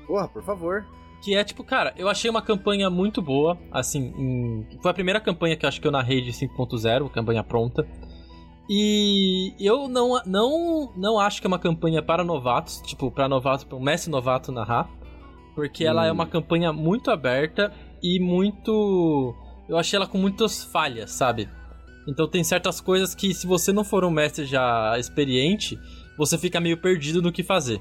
[0.06, 0.84] Porra, por favor.
[1.22, 3.56] Que é tipo, cara, eu achei uma campanha muito boa.
[3.70, 7.44] Assim, em- foi a primeira campanha que eu acho que eu narrei de 5.0, campanha
[7.44, 7.86] pronta.
[8.68, 13.64] E eu não, não, não acho que é uma campanha para novatos, tipo, para novatos,
[13.64, 14.88] para um mestre novato narrar.
[15.54, 16.06] Porque ela Hum.
[16.06, 19.34] é uma campanha muito aberta e muito.
[19.68, 21.48] Eu achei ela com muitas falhas, sabe?
[22.08, 25.78] Então tem certas coisas que, se você não for um mestre já experiente,
[26.18, 27.80] você fica meio perdido no que fazer.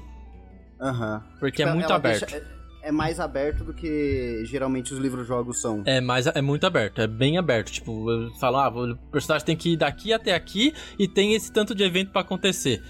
[0.80, 1.22] Aham.
[1.40, 2.20] Porque é Ela- muito ela aberto.
[2.30, 2.36] deixa-
[2.82, 5.82] é, é mais aberto do que geralmente os livros-jogos são.
[5.86, 7.70] É, mas é muito aberto, é bem aberto.
[7.72, 11.52] Tipo, eu falo, ah, o personagem tem que ir daqui até aqui e tem esse
[11.52, 12.82] tanto de evento pra acontecer.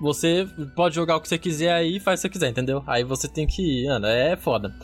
[0.00, 2.82] Você pode jogar o que você quiser aí e faz o que você quiser, entendeu?
[2.86, 3.86] Aí você tem que.
[3.86, 4.74] Mano, é foda.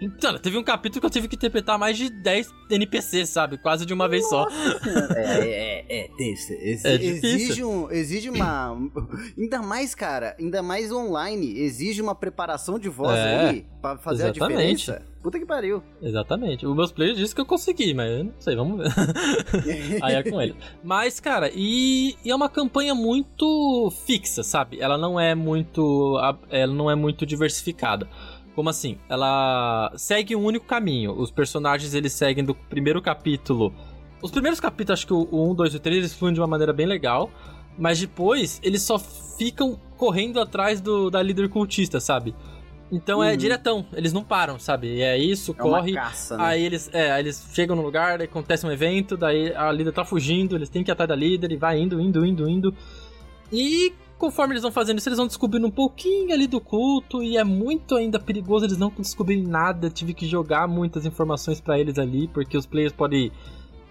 [0.00, 3.58] Então, teve um capítulo que eu tive que interpretar mais de 10 NPCs, sabe?
[3.58, 4.46] Quase de uma vez só.
[5.16, 7.70] É, é, é, é, exi É exige, difícil.
[7.70, 8.76] um, exige uma.
[9.36, 14.24] Ainda mais, cara, ainda mais online, exige uma preparação de voz É, aí pra fazer
[14.24, 14.52] exatamente.
[14.54, 15.02] a diferença.
[15.22, 15.82] Puta que pariu.
[16.00, 16.64] Exatamente.
[16.64, 18.86] Os meus players disseram que eu consegui, mas eu não sei, vamos ver.
[20.00, 20.54] Aí é com ele.
[20.82, 24.80] Mas, cara, e, e é uma campanha muito fixa, sabe?
[24.80, 26.16] Ela não é muito.
[26.50, 28.08] Ela não é muito diversificada.
[28.58, 28.98] Como assim?
[29.08, 31.12] Ela segue um único caminho.
[31.12, 33.72] Os personagens eles seguem do primeiro capítulo.
[34.20, 36.46] Os primeiros capítulos, acho que o 1, 2 e o 3, eles fluem de uma
[36.48, 37.30] maneira bem legal.
[37.78, 42.34] Mas depois eles só ficam correndo atrás do, da líder cultista, sabe?
[42.90, 43.36] Então é Uhum.
[43.36, 44.88] diretão, eles não param, sabe?
[44.88, 45.92] E é isso, É corre.
[45.92, 46.44] caça, né?
[46.44, 50.04] Aí eles, é, aí eles chegam no lugar, acontece um evento, daí a líder tá
[50.04, 52.74] fugindo, eles têm que ir atrás da líder e vai indo, indo, indo, indo.
[53.52, 57.36] E conforme eles vão fazendo isso, eles vão descobrindo um pouquinho ali do culto e
[57.36, 59.88] é muito ainda perigoso eles não descobrirem nada.
[59.88, 63.30] Tive que jogar muitas informações pra eles ali, porque os players podem,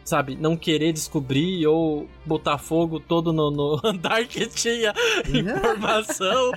[0.03, 4.93] sabe, não querer descobrir ou botar fogo todo no, no andar que tinha
[5.31, 6.51] informação.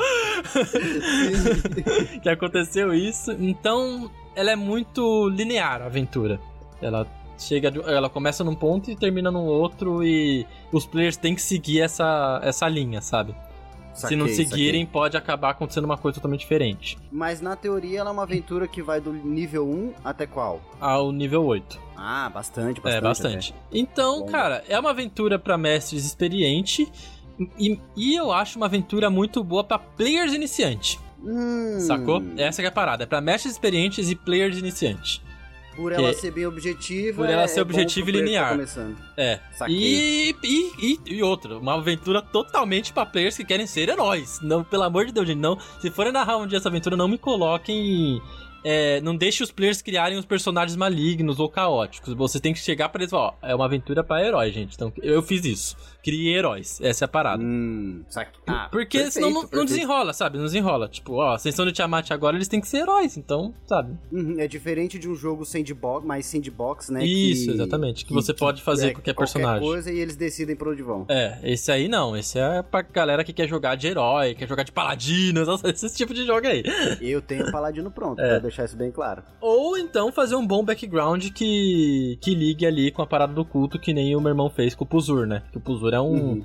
[2.23, 3.31] que aconteceu isso.
[3.33, 6.41] Então, ela é muito linear a aventura.
[6.83, 7.07] Ela
[7.39, 11.81] chega, ela começa num ponto e termina num outro e os players têm que seguir
[11.81, 13.35] essa, essa linha, sabe?
[13.95, 14.87] Se não Saquei, seguirem, saquei.
[14.93, 16.97] pode acabar acontecendo uma coisa totalmente diferente.
[17.11, 20.61] Mas na teoria ela é uma aventura que vai do nível 1 até qual?
[20.81, 21.79] Ao nível 8.
[21.97, 22.97] Ah, bastante, bastante.
[22.99, 23.55] é, bastante.
[23.73, 24.27] Então, Bom.
[24.27, 26.91] cara, é uma aventura pra mestres experiente
[27.59, 30.97] e, e eu acho uma aventura muito boa pra players iniciantes.
[30.97, 31.11] até.
[31.23, 32.23] Hum, Sacou?
[32.39, 33.03] Essa que é a parada.
[33.05, 35.21] É pra mestres experientes e players iniciantes.
[35.77, 37.23] Por ela ser bem objetiva.
[37.23, 38.51] por ela é- ser é objetiva e tá linear.
[38.51, 38.97] começando.
[39.17, 39.39] É.
[39.69, 44.39] E, e, e, e outra, uma aventura totalmente pra players que querem ser heróis.
[44.43, 45.59] Não, pelo amor de Deus, gente, não.
[45.81, 48.21] Se forem narrar um dia essa aventura, não me coloquem.
[48.63, 52.13] é, não deixe os players criarem os personagens malignos ou caóticos.
[52.13, 54.75] Você tem que chegar pra eles e falar, ó, é uma aventura pra heróis, gente.
[54.75, 55.77] Então, eu fiz isso.
[56.03, 56.81] Criei heróis.
[56.83, 57.43] Essa é a parada.
[57.43, 58.39] Hum, saque...
[58.47, 60.39] ah, Porque perfeito, senão não, não desenrola, sabe?
[60.39, 60.89] Não desenrola.
[60.89, 63.97] Tipo, ó, a ascensão de Tiamat agora, eles têm que ser heróis, então, sabe?
[64.11, 67.05] Uhum, é diferente de um jogo sandbox, mais sandbox, né?
[67.05, 68.05] Isso, que- exatamente.
[68.05, 69.67] Que, você pode fazer é com qualquer qualquer personagem.
[69.69, 71.05] coisa e eles decidem pra onde vão.
[71.09, 72.17] É, esse aí não.
[72.17, 76.15] Esse é pra galera que quer jogar de herói, quer jogar de paladino, esse tipo
[76.15, 76.63] de jogo aí.
[77.01, 78.29] Eu tenho paladino pronto, É.
[78.29, 79.23] quero deixar isso bem claro.
[79.41, 83.79] Ou então fazer um bom background que, que ligue ali com a parada do culto,
[83.79, 85.43] que nem o meu irmão fez com o Puzur, né?
[85.53, 86.33] Que o Puzur é um.
[86.33, 86.45] Uhum.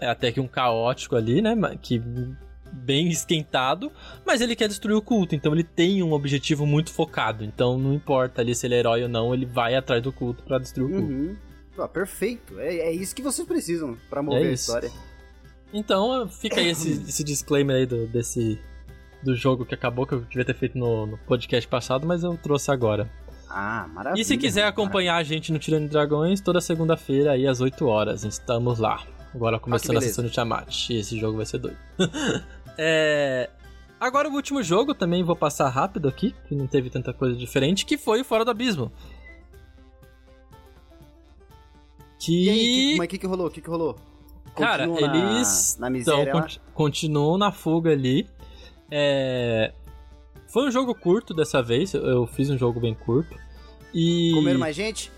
[0.00, 1.54] É até que um caótico ali, né?
[1.80, 2.02] Que.
[2.76, 3.92] Bem esquentado,
[4.26, 7.44] mas ele quer destruir o culto, então ele tem um objetivo muito focado.
[7.44, 10.42] Então não importa ali se ele é herói ou não, ele vai atrás do culto
[10.42, 11.12] pra destruir o culto.
[11.12, 11.36] Uhum.
[11.78, 12.58] Ah, perfeito.
[12.58, 14.90] É, é isso que vocês precisam pra mover É a história.
[15.72, 18.58] Então fica aí esse, esse disclaimer aí do, desse.
[19.22, 22.36] Do jogo que acabou, que eu devia ter feito no, no podcast passado, mas eu
[22.36, 23.10] trouxe agora.
[23.56, 24.20] Ah, maravilha.
[24.20, 28.24] E se quiser acompanhar a gente no Tirando Dragões, toda segunda-feira aí às 8 horas,
[28.24, 29.06] estamos lá.
[29.32, 30.08] Agora começando a beleza.
[30.08, 30.90] sessão de Tiamat.
[30.90, 31.78] E esse jogo vai ser doido.
[32.76, 33.48] é...
[34.00, 37.86] Agora o último jogo, também vou passar rápido aqui, que não teve tanta coisa diferente,
[37.86, 38.90] que foi o Fora do Abismo.
[42.18, 42.46] Que...
[42.46, 43.46] E aí, que, mas o que, que rolou?
[43.46, 43.96] O que, que rolou?
[44.56, 48.28] Cara, eles Na, então, miséria conti- continuam na fuga ali.
[48.90, 49.72] É...
[50.48, 53.43] Foi um jogo curto dessa vez, eu fiz um jogo bem curto.
[53.94, 54.32] E...
[54.34, 55.10] Comeram mais gente?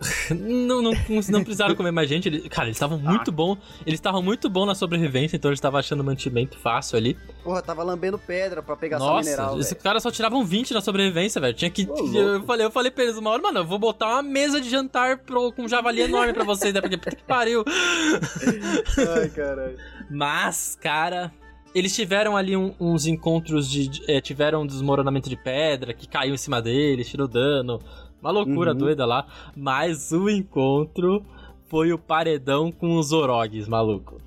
[0.30, 0.92] Não, não,
[1.28, 2.30] não precisaram comer mais gente.
[2.48, 3.56] Cara, eles estavam muito bom.
[3.86, 7.16] Eles estavam muito bom na sobrevivência, então eles estavam achando mantimento fácil ali.
[7.42, 10.80] Porra, tava lambendo pedra pra pegar só Nossa, mineral, esses caras só tiravam 20 na
[10.80, 11.54] sobrevivência, velho.
[11.54, 11.88] Tinha que.
[11.88, 14.60] Ô, eu, falei, eu falei pra eles uma hora, mano, eu vou botar uma mesa
[14.60, 16.80] de jantar pro, com um javali enorme pra vocês, né?
[16.80, 17.64] Porque puta que pariu.
[19.16, 19.78] Ai, caralho.
[20.10, 21.32] Mas, cara,
[21.74, 23.88] eles tiveram ali um- uns encontros de.
[23.88, 27.80] de- é, tiveram um desmoronamento de pedra que caiu em cima deles, tirou dano.
[28.20, 28.78] Uma loucura Uhum.
[28.78, 29.26] doida lá.
[29.56, 31.24] Mas o encontro
[31.68, 34.18] foi o paredão com os Orogs, maluco.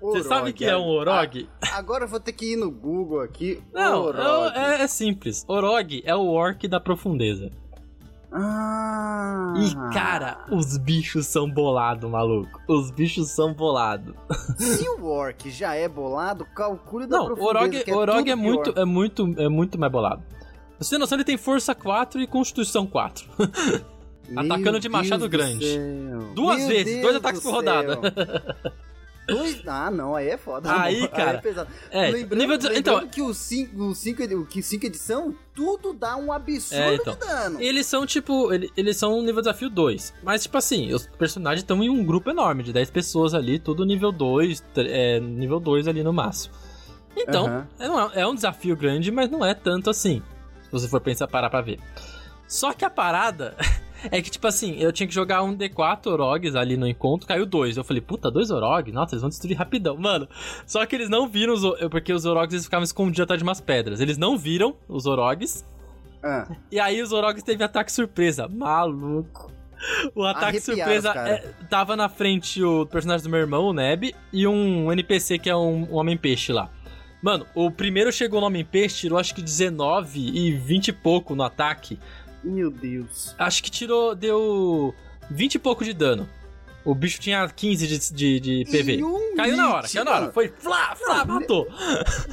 [0.00, 1.46] Você sabe o que é um Orog?
[1.60, 3.60] Ah, agora eu vou ter que ir no Google aqui.
[3.70, 4.56] Não, Orog.
[4.56, 5.44] é, é simples.
[5.46, 7.50] Orog é o orc da profundeza.
[8.32, 9.54] Ah.
[9.56, 12.60] E, cara, os bichos são bolados, maluco.
[12.68, 14.14] Os bichos são bolados.
[14.56, 17.98] Se o Orc já é bolado, calcule da Não, o profundeza, Orog, que é, o
[17.98, 20.22] Orog tudo é, muito, é, muito, é muito mais bolado.
[20.78, 23.28] Você tem noção, ele tem força 4 e constituição 4.
[24.28, 25.78] Meu atacando de machado Deus do grande.
[26.34, 27.98] Duas Meu vezes, Deus dois ataques do por rodada.
[29.30, 29.62] Dois?
[29.66, 30.70] Ah, não, aí é foda.
[30.82, 31.38] Aí, cara.
[31.38, 31.70] é pesado.
[31.90, 34.22] É, lembrando, nível de- lembrando então- que o 5 o cinco,
[34.86, 37.14] edição, tudo dá um absurdo É, então.
[37.14, 37.60] de dano.
[37.60, 40.12] Eles são, tipo, ele- eles são nível desafio 2.
[40.22, 43.84] Mas, tipo assim, os personagens estão em um grupo enorme, de 10 pessoas ali, tudo
[43.84, 46.54] nível 2, tr- é, nível 2 ali no máximo.
[47.16, 47.68] Então, Aham.
[47.78, 50.22] é, um- é um desafio grande, mas não é tanto assim.
[50.62, 51.78] Se você for pensar, parar pra ver.
[52.46, 53.56] Só que a parada
[54.10, 57.44] é que, tipo assim, eu tinha que jogar um D4 Orogs ali no encontro, caiu
[57.44, 57.76] dois.
[57.76, 58.92] Eu falei, puta, dois Orogs?
[58.92, 59.96] Nossa, eles vão destruir rapidão.
[59.96, 60.28] Mano,
[60.66, 61.64] só que eles não viram os.
[61.64, 64.00] O- Porque os Orogs eles ficavam escondidos atrás de umas pedras.
[64.00, 65.64] Eles não viram os Orogs.
[66.22, 68.46] Ah, E aí os Orogs teve ataque surpresa.
[68.48, 69.50] Maluco.
[70.14, 71.38] O ataque Arrepiaram surpresa é,
[71.70, 75.56] tava na frente o personagem do meu irmão, o Neb, e um NPC que é
[75.56, 76.68] um, um Homem-Peixe lá.
[77.22, 81.42] Mano, o primeiro chegou no Homem-Peixe, tirou acho que 19 e 20 e pouco no
[81.42, 81.98] ataque.
[82.42, 83.34] Meu Deus.
[83.38, 84.94] Acho que tirou, deu
[85.30, 86.28] 20 e pouco de dano.
[86.82, 89.04] O bicho tinha 15 de, de, de PV.
[89.04, 90.32] Um Caiu na hora, caiu na hora.
[90.32, 91.68] Foi flá, flá, matou.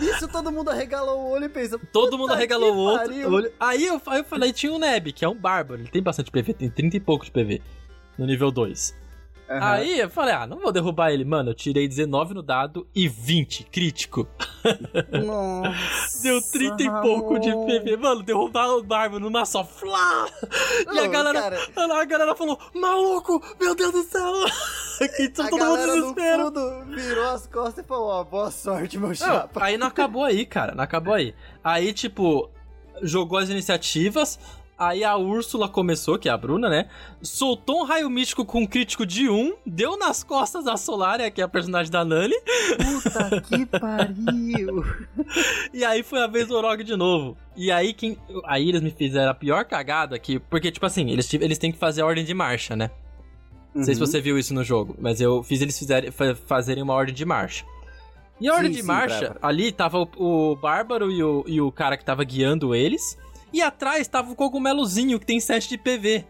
[0.02, 1.78] Isso todo mundo arregalou o olho e pensa.
[1.92, 3.08] Todo "Puta mundo arregalou o outro.
[3.08, 3.52] pariu." olho.
[3.60, 5.82] Aí eu, aí eu falei, tinha o Neb, que é um bárbaro.
[5.82, 7.62] Ele tem bastante PV, tem 30 e pouco de PV.
[8.18, 8.96] No nível 2.
[9.50, 9.66] Aham.
[9.66, 11.24] Aí eu falei, ah, não vou derrubar ele.
[11.24, 14.28] Mano, eu tirei 19 no dado e 20, crítico.
[15.26, 17.50] Nossa, Deu 30 e pouco de.
[17.52, 17.96] PV.
[17.98, 19.64] Mano, derrubar o bárbaro numa só.
[19.64, 20.28] Flá!
[20.92, 24.34] E a galera, cara, a galera falou, maluco, meu Deus do céu.
[25.16, 26.46] que a todo mundo galera no desespero.
[26.46, 29.64] fundo virou as costas e falou, ó, boa sorte, meu chapa.
[29.64, 30.76] aí não acabou aí, cara.
[30.76, 31.34] Não acabou aí.
[31.64, 32.50] Aí, tipo,
[33.02, 34.38] jogou as iniciativas.
[34.80, 36.88] Aí a Úrsula começou, que é a Bruna, né?
[37.22, 41.42] Soltou um raio místico com um crítico de 1, deu nas costas da Solaria, que
[41.42, 42.36] é a personagem da Nani,
[42.78, 44.86] Puta que pariu.
[45.74, 47.36] e aí foi a vez do Orog de novo.
[47.56, 48.18] E aí quem.
[48.46, 51.78] Aí eles me fizeram a pior cagada aqui, porque, tipo assim, eles, eles têm que
[51.80, 52.92] fazer a ordem de marcha, né?
[53.74, 54.06] Não sei se Uhum.
[54.08, 57.26] você viu isso no jogo, mas eu fiz eles fizerem, fa- fazerem uma ordem de
[57.26, 57.66] marcha.
[58.40, 60.08] E a ordem Sim, de sim, marcha, pra- ali tava o,
[60.52, 63.18] o Bárbaro e o, e o cara que tava guiando eles.
[63.54, 66.26] E atrás tava o cogumelozinho que tem 7 de PV.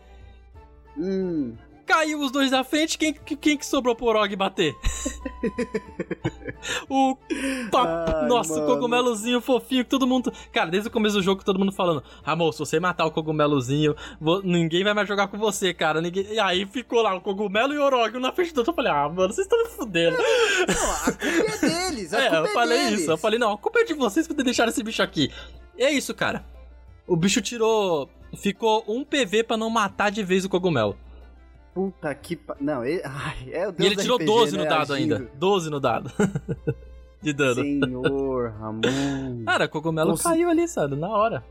[0.97, 1.56] Hum.
[1.86, 4.75] Caiu os dois da frente, quem, quem que sobrou pro Orog bater?
[6.89, 7.15] o.
[7.71, 8.67] pa- Ai, Nossa, o mano.
[8.73, 10.34] cogumelozinho fofinho que todo mundo.
[10.51, 13.95] Cara, desde o começo do jogo, todo mundo falando: Ramon, se você matar o cogumelozinho,
[14.19, 16.01] vo- ninguém vai mais jogar com você, cara.
[16.01, 16.25] Ninguém...
[16.34, 18.71] E aí ficou lá o cogumelo e o Orog um na frente do outro.
[18.71, 20.17] Eu falei: Ah, mano, vocês estão me fudendo.
[20.17, 23.01] Não, a culpa é deles, a É, eu é falei deles.
[23.01, 23.12] isso.
[23.12, 25.32] Eu falei: Não, a culpa é de vocês por ter deixado esse bicho aqui.
[25.77, 26.43] E é isso, cara.
[27.08, 28.10] O bicho tirou.
[28.36, 30.98] Ficou um PV pra não matar de vez o cogumelo.
[31.74, 32.56] Puta que pa...
[32.60, 33.02] Não, ele...
[33.06, 35.15] Ai, é o E Deus ele do tirou RPG, 12 né, no dado agindo.
[35.15, 35.32] ainda.
[35.36, 36.12] 12 no dado.
[37.22, 37.56] de dano.
[37.62, 39.43] Senhor, Ramon.
[39.46, 40.24] Cara, cogumelo Nossa.
[40.30, 40.96] caiu ali, sabe?
[40.96, 41.43] Na hora.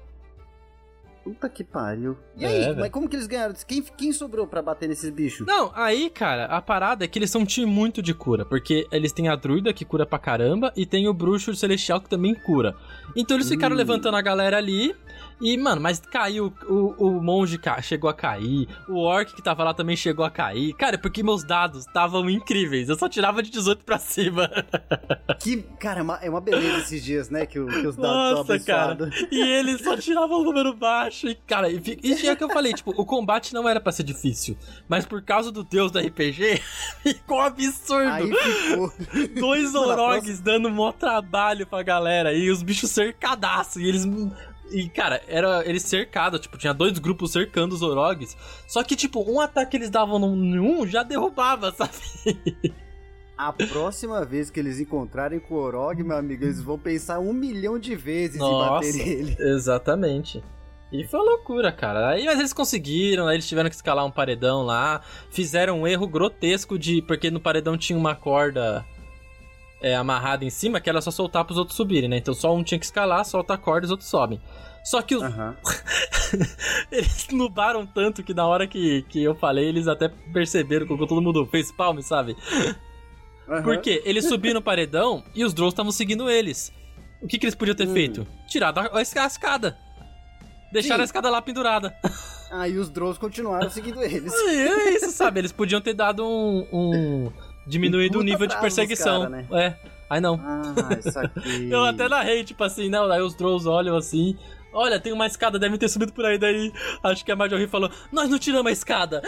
[1.25, 2.17] Puta que pariu.
[2.37, 3.53] E É, aí, mas como que eles ganharam?
[3.67, 5.45] Quem, quem sobrou pra bater nesses bichos?
[5.45, 8.45] Não, aí, cara, a parada é que eles são um time muito de cura.
[8.45, 12.09] Porque eles têm a druida que cura pra caramba e tem o bruxo celestial que
[12.09, 12.77] também cura.
[13.17, 13.79] Então eles ficaram Hum.
[13.79, 14.95] levantando a galera ali.
[15.41, 16.53] E, mano, mas caiu.
[16.69, 18.67] O, o monge ca- chegou a cair.
[18.89, 20.73] O orc que tava lá também chegou a cair.
[20.75, 22.89] Cara, porque meus dados estavam incríveis.
[22.89, 24.51] Eu só tirava de 18 pra cima.
[25.39, 27.45] Que, cara, é uma, é uma beleza esses dias, né?
[27.45, 29.11] Que, o- que os dados Nossa, cara.
[29.31, 31.29] E eles só tiravam o número baixo.
[31.29, 33.93] E, cara, e, e é o que eu falei, tipo, o combate não era pra
[33.93, 34.57] ser difícil.
[34.89, 36.61] Mas por causa do deus do RPG,
[37.03, 38.11] ficou absurdo.
[38.11, 38.93] Aí ficou.
[39.39, 42.33] Dois orogs dando mó trabalho pra galera.
[42.33, 43.77] E os bichos cercadaços.
[43.83, 44.05] E eles.
[44.71, 48.37] E, cara, era eles cercados, tipo, tinha dois grupos cercando os orogs.
[48.67, 51.93] Só que, tipo, um ataque que eles davam num um já derrubava, sabe?
[53.37, 57.33] A próxima vez que eles encontrarem com o Orog, meu amigo, eles vão pensar um
[57.33, 58.87] milhão de vezes Nossa.
[58.89, 59.37] em bater nele.
[59.55, 60.43] Exatamente.
[60.91, 62.09] E foi uma loucura, cara.
[62.11, 65.03] Aí, mas eles conseguiram, aí eles tiveram que escalar um paredão lá.
[65.31, 67.03] Fizeram um erro grotesco de.
[67.03, 68.87] Porque no paredão tinha uma corda
[69.83, 72.17] é, amarrada em cima que era só soltar pros outros subirem, né?
[72.19, 74.41] Então só um tinha que escalar, solta a corda e os outros sobem.
[74.85, 75.57] Só que os, Aham.
[76.93, 81.21] eles nubaram tanto que na hora que, que eu falei, eles até perceberam que todo
[81.21, 82.37] mundo fez palme, sabe?
[83.49, 83.63] aham.
[83.63, 86.73] Porque eles subiram no paredão e os drones estavam seguindo eles.
[87.21, 87.93] O que, que eles podiam ter Hum.
[87.93, 88.27] feito?
[88.47, 89.77] Tirado a, a escada.
[90.73, 91.03] Deixaram Sim.
[91.03, 91.97] a escada lá pendurada.
[92.51, 94.33] Aí os Drows continuaram seguindo eles.
[94.47, 95.41] É isso, sabe?
[95.41, 96.67] Eles podiam ter dado um.
[96.73, 97.33] um-
[97.67, 99.23] diminuído Um o nível de perseguição.
[99.23, 99.47] cara, né?
[99.53, 99.75] É.
[100.09, 100.41] Aí não.
[100.43, 101.71] Ah, isso aqui.
[101.71, 104.39] Eu até narrei, tipo assim, não, aí os Drows olham assim.
[104.73, 106.37] Olha, tem uma escada, devem ter subido por aí.
[106.37, 106.71] Daí
[107.03, 109.23] acho que a Marjorie falou: Nós não tiramos a escada.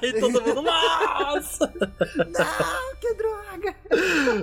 [0.00, 1.66] aí todo mundo, nossa!
[1.76, 3.74] Não, que droga!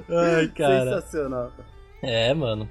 [0.09, 1.01] Ai, cara.
[1.01, 1.51] Sensacional.
[2.03, 2.69] É, mano.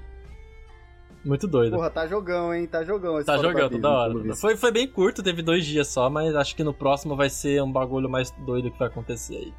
[1.25, 1.75] Muito doido.
[1.77, 2.67] Porra, tá jogão, hein?
[2.67, 4.37] Tá jogão esse Tá jogando, Babilônia, da hora.
[4.37, 7.63] Foi, foi bem curto, teve dois dias só, mas acho que no próximo vai ser
[7.63, 9.55] um bagulho mais doido que vai acontecer aí.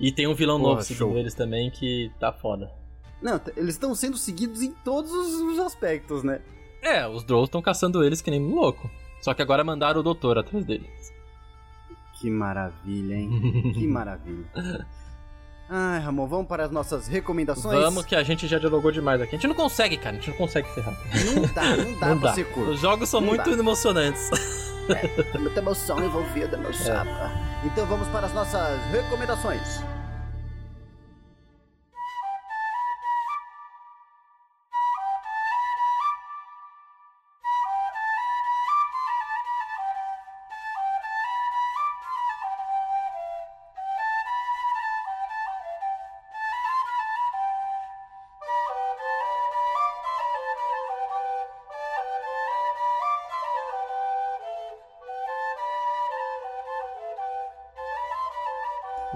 [0.00, 1.16] E tem um vilão Porra, novo seguindo show.
[1.18, 2.70] eles também que tá foda.
[3.22, 6.40] Não, eles estão sendo seguidos em todos os os aspectos, né?
[6.82, 8.90] É, os Drolls estão caçando eles que nem um louco.
[9.22, 10.90] Só que agora mandaram o doutor atrás deles.
[12.20, 13.72] Que maravilha, hein?
[13.74, 14.44] que maravilha.
[15.68, 17.78] Ai, Ramon, vamos para as nossas recomendações?
[17.80, 19.34] Vamos que a gente já dialogou demais aqui.
[19.34, 20.10] A gente não consegue, cara.
[20.16, 21.34] A gente não consegue ser rápido.
[21.34, 22.34] Não dá, não dá Não pra dá.
[22.34, 22.70] ser curto.
[22.72, 23.56] Os jogos são Não muito dá.
[23.56, 24.28] emocionantes.
[25.32, 27.32] Tem muita emoção envolvida, meu chapa.
[27.64, 29.93] Então vamos para as nossas recomendações.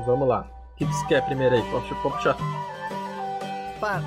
[0.07, 0.47] Vamos lá.
[0.73, 1.63] O que você quer primeiro aí?
[1.71, 2.37] Pode pode puxar.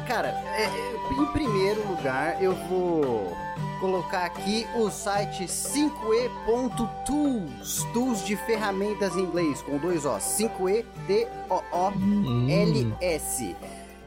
[0.07, 0.69] Cara, é- é,
[1.13, 3.35] em primeiro lugar eu vou
[3.79, 11.25] colocar aqui o site 5e.tools, tools de ferramentas em inglês, com dois O, 5e t
[11.49, 12.47] o o Hum.
[12.49, 13.55] LS.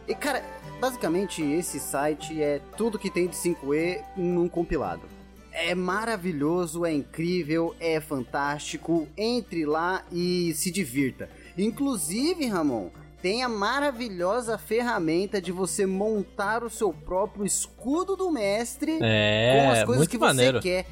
[0.06, 0.44] E cara,
[0.80, 5.02] basicamente esse site é tudo que tem de 5E num compilado.
[5.50, 9.08] É maravilhoso, é incrível, é fantástico.
[9.16, 11.28] Entre lá e se divirta.
[11.56, 12.90] Inclusive, Ramon,
[13.22, 19.70] tem a maravilhosa ferramenta de você montar o seu próprio escudo do mestre com É,
[19.80, 20.58] as coisas que maneiro.
[20.60, 20.86] você quer.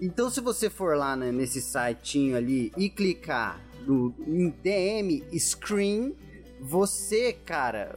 [0.00, 6.14] Então, se você for lá né, nesse sitinho ali e clicar no, em DM Screen,
[6.60, 7.96] você, cara,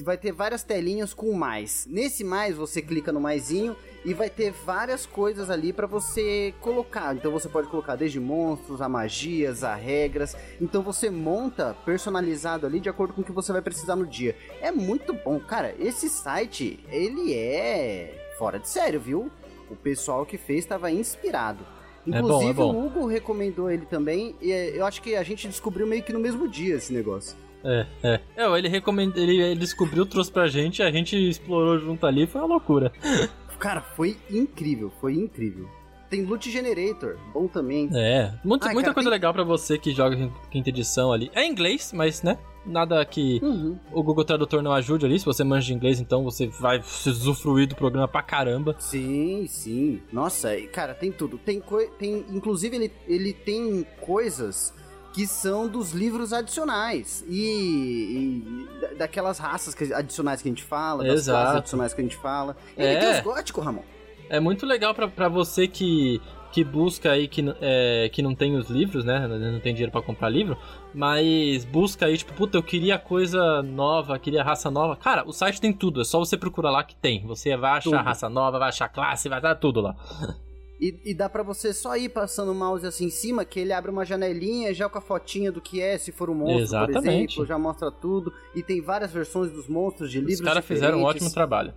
[0.00, 1.86] vai ter várias telinhas com mais.
[1.88, 7.14] Nesse mais, você clica no maisinho e vai ter várias coisas ali pra você colocar.
[7.14, 10.36] Então, você pode colocar desde monstros, a magias, a regras.
[10.60, 14.36] Então, você monta personalizado ali de acordo com o que você vai precisar no dia.
[14.60, 15.74] É muito bom, cara.
[15.78, 19.30] Esse site, ele é fora de sério, viu?
[19.70, 21.64] O pessoal que fez estava inspirado.
[22.06, 22.74] É bom, é Inclusive, bom.
[22.74, 24.34] o Hugo recomendou ele também.
[24.40, 27.43] E é, eu acho que a gente descobriu meio que no mesmo dia esse negócio.
[27.64, 28.20] É, é.
[28.36, 32.40] É, ele recomendou, ele, ele descobriu, trouxe pra gente, a gente explorou junto ali, foi
[32.40, 32.92] uma loucura.
[33.58, 35.66] Cara, foi incrível, foi incrível.
[36.10, 37.88] Tem Loot Generator, bom também.
[37.94, 41.10] É, muita, Ai, muita cara, coisa tem- legal pra você que joga em quinta edição
[41.12, 41.30] ali.
[41.34, 42.36] É em inglês, mas, né,
[42.66, 43.78] nada que Uhum.
[43.90, 45.18] o Google Tradutor não ajude ali.
[45.18, 48.76] Se você manja de inglês, então você vai se usufruir do programa pra caramba.
[48.78, 50.02] Sim, sim.
[50.12, 51.38] Nossa, cara, tem tudo.
[51.38, 54.72] Tem, coi- tem inclusive ele, ele tem coisas
[55.14, 60.62] que são dos livros adicionais e, e da- daquelas raças que- adicionais que a gente
[60.64, 61.38] fala, das Exato.
[61.40, 62.56] classes adicionais que a gente fala.
[62.76, 62.98] Ele É.
[62.98, 63.82] tem os góticos, Ramon.
[64.28, 68.56] É muito legal pra, pra você que, que busca aí, que, é, que não tem
[68.56, 69.26] os livros, né?
[69.28, 70.56] Não tem dinheiro pra comprar livro,
[70.92, 74.96] mas busca aí, tipo, puta, eu queria coisa nova, queria raça nova.
[74.96, 77.24] Cara, o site tem tudo, é só você procurar lá que tem.
[77.26, 77.96] Você vai achar Tudo.
[78.02, 79.94] raça nova, vai achar classe, vai dar tudo lá.
[80.80, 83.72] E, e dá pra você só ir passando o mouse assim em cima, que ele
[83.72, 86.62] abre uma janelinha já com a fotinha do que é, se for um monstro, por
[86.90, 87.34] Exatamente.
[87.34, 88.32] exemplo, já mostra tudo.
[88.54, 91.72] E tem várias versões dos monstros de livros Os caras fizeram um ótimo trabalho.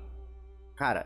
[0.76, 1.06] Cara,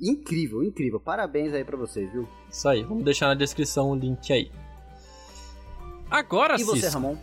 [0.00, 1.00] incrível, incrível.
[1.00, 2.28] Parabéns aí pra vocês, viu?
[2.50, 4.50] Isso aí, vamos deixar na descrição o link aí.
[6.10, 7.16] Agora, E você, Cisco, Ramon?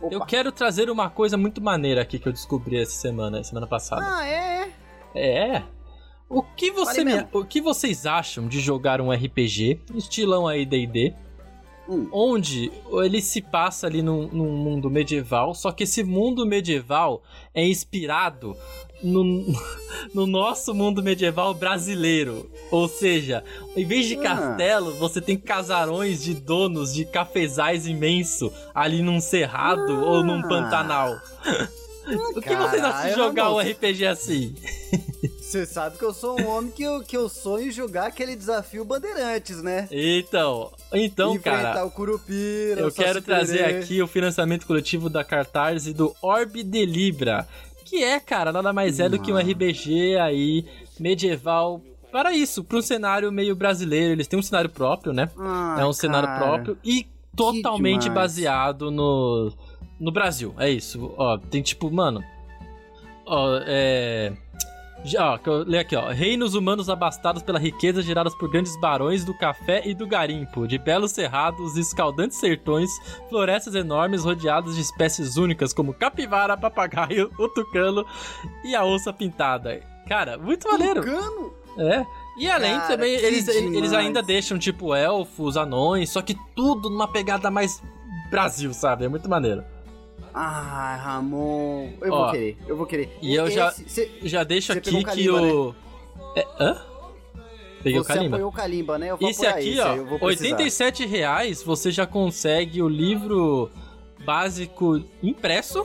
[0.00, 0.14] Opa.
[0.14, 4.02] eu quero trazer uma coisa muito maneira aqui que eu descobri essa semana, semana passada.
[4.04, 4.70] Ah, é?
[5.14, 5.62] É.
[6.34, 11.12] O que, você me- o que vocês acham de jogar um RPG, estilão aí D&D,
[11.88, 12.08] Hum.
[12.12, 12.70] onde
[13.02, 17.22] ele se passa ali num, num mundo medieval, só que esse mundo medieval
[17.52, 18.56] é inspirado
[19.02, 19.24] no,
[20.14, 22.48] no nosso mundo medieval brasileiro.
[22.70, 23.42] Ou seja,
[23.76, 24.22] em vez de Ah.
[24.22, 30.04] castelo, você tem casarões de donos de cafezais imenso ali num cerrado Ah.
[30.12, 31.14] ou num pantanal.
[32.36, 33.68] o que vocês acham de jogar um moço.
[33.68, 34.54] RPG assim?
[35.52, 38.34] Você sabe que eu sou um homem que eu, que eu sonho em jogar aquele
[38.34, 39.86] desafio Bandeirantes, né?
[39.90, 45.22] Então, então, Enfrentar cara, o Curupira, eu o quero trazer aqui o financiamento coletivo da
[45.22, 47.46] Cartaz e do Orb de Libra,
[47.84, 49.36] que é, cara, nada mais é do que um.
[49.36, 50.64] RPG aí
[50.98, 54.12] medieval para isso, para um cenário meio brasileiro.
[54.12, 55.28] Eles têm um cenário próprio, né?
[55.38, 56.40] Ah, é um cenário cara.
[56.46, 59.52] próprio e totalmente baseado no
[60.00, 60.54] no Brasil.
[60.56, 61.12] É isso.
[61.18, 62.24] Ó, tem tipo, mano,
[63.26, 64.32] ó, é
[65.18, 66.08] ó, que eu leio aqui, ó.
[66.10, 70.78] Reinos humanos abastados pela riqueza geradas por grandes barões do café e do garimpo, de
[70.78, 72.90] belos cerrados, escaldantes sertões,
[73.28, 78.06] florestas enormes rodeadas de espécies únicas como capivara, papagaio, o tucano
[78.64, 79.80] e a onça pintada.
[80.08, 81.00] Cara, muito maneiro.
[81.00, 81.52] Tucano?
[81.78, 82.04] É.
[82.38, 87.08] E além Cara, também, eles, eles ainda deixam, tipo, elfos, anões, só que tudo numa
[87.08, 87.82] pegada mais
[88.30, 89.04] Brasil, sabe?
[89.04, 89.62] É muito maneiro.
[90.34, 91.90] Ah, Ramon.
[92.00, 93.18] Eu Ó, vou querer, eu vou querer.
[93.20, 95.74] e eu já- cê- Já deixo aqui o que o.
[96.36, 96.80] É, hã?
[97.82, 98.36] Peguei o você Kalimba.
[98.36, 99.10] apoiou o Kalimba, né?
[99.10, 100.44] Eu vou Esse aqui, esse, ó, eu vou precisar.
[100.54, 103.70] 87 reais você já consegue o livro
[104.24, 105.84] básico impresso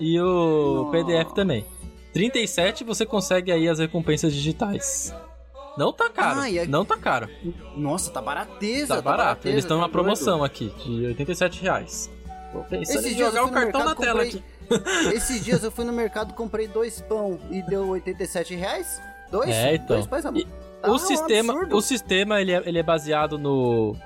[0.00, 0.88] e o.
[0.92, 1.64] PDF também.
[2.12, 5.14] 37 você consegue aí as recompensas digitais.
[5.76, 7.28] Não tá caro, Ah, não tá caro.
[7.76, 8.96] Nossa, tá barateza.
[8.96, 9.18] Tá barato.
[9.24, 9.92] barateza, Eles estão tá doido.
[9.92, 12.10] promoção aqui de 87 reais.
[12.52, 14.42] Tô pensando Esses em jogar eu o fui no cartão na mercado, tela comprei-
[15.08, 15.14] aqui.
[15.16, 19.00] Esses dias eu fui no mercado, comprei dois pão e deu 87 reais?
[19.30, 19.50] Dois?
[19.50, 19.96] É, então.
[19.96, 20.40] Dois pães, amor.
[20.40, 20.46] E
[20.80, 21.76] Tá o um sistema, absurdo.
[21.76, 23.96] o sistema ele é, ele é baseado no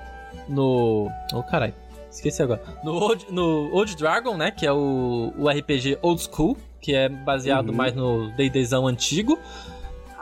[0.49, 1.73] no, oh caralho,
[2.09, 2.61] esqueci agora.
[2.83, 7.07] No Old, no Old Dragon, né, que é o, o RPG Old School, que é
[7.07, 7.75] baseado Uhum.
[7.75, 9.37] mais no D&Dzão antigo.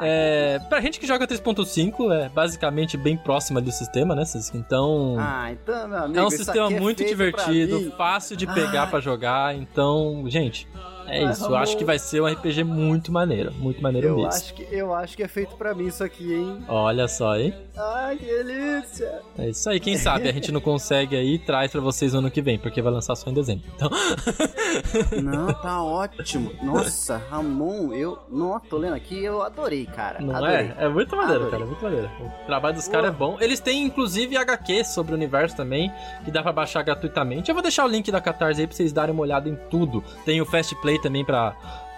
[0.02, 4.24] É, pra gente que joga 3.5, é basicamente bem próxima do sistema, né?
[4.54, 8.90] Então, Ah, então, meu amigo, é um sistema é muito divertido, fácil de pegar Ai.
[8.90, 9.56] pra jogar.
[9.56, 10.68] Então, gente,
[11.08, 11.46] é isso.
[11.46, 14.30] Eu acho que vai ser um RPG muito maneiro, muito maneiro Eu mesmo.
[14.30, 16.64] acho, que, eu acho que é feito pra mim isso aqui, hein?
[16.68, 17.54] Olha só, hein?
[17.78, 19.22] Ai, que delícia!
[19.38, 22.20] É isso aí, quem sabe a gente não consegue aí e traz pra vocês no
[22.20, 23.64] ano que vem, porque vai lançar só em dezembro.
[23.76, 23.90] Então,
[25.24, 26.52] Não, tá ótimo.
[26.62, 28.20] Nossa, Ramon, eu.
[28.30, 30.20] Nossa, tô lendo aqui, eu adorei, cara.
[30.22, 30.56] não adorei.
[30.56, 30.76] é?
[30.80, 31.52] É muito maneiro, Adorei.
[31.52, 32.10] cara, é muito maneiro.
[32.44, 33.38] O trabalho dos caras é bom.
[33.40, 35.92] Eles têm inclusive HQ sobre o universo também,
[36.26, 37.50] que dá pra baixar gratuitamente.
[37.50, 40.04] Eu vou deixar o link da Catarse aí pra vocês darem uma olhada em tudo.
[40.26, 41.52] Tem o Fast Play também pra,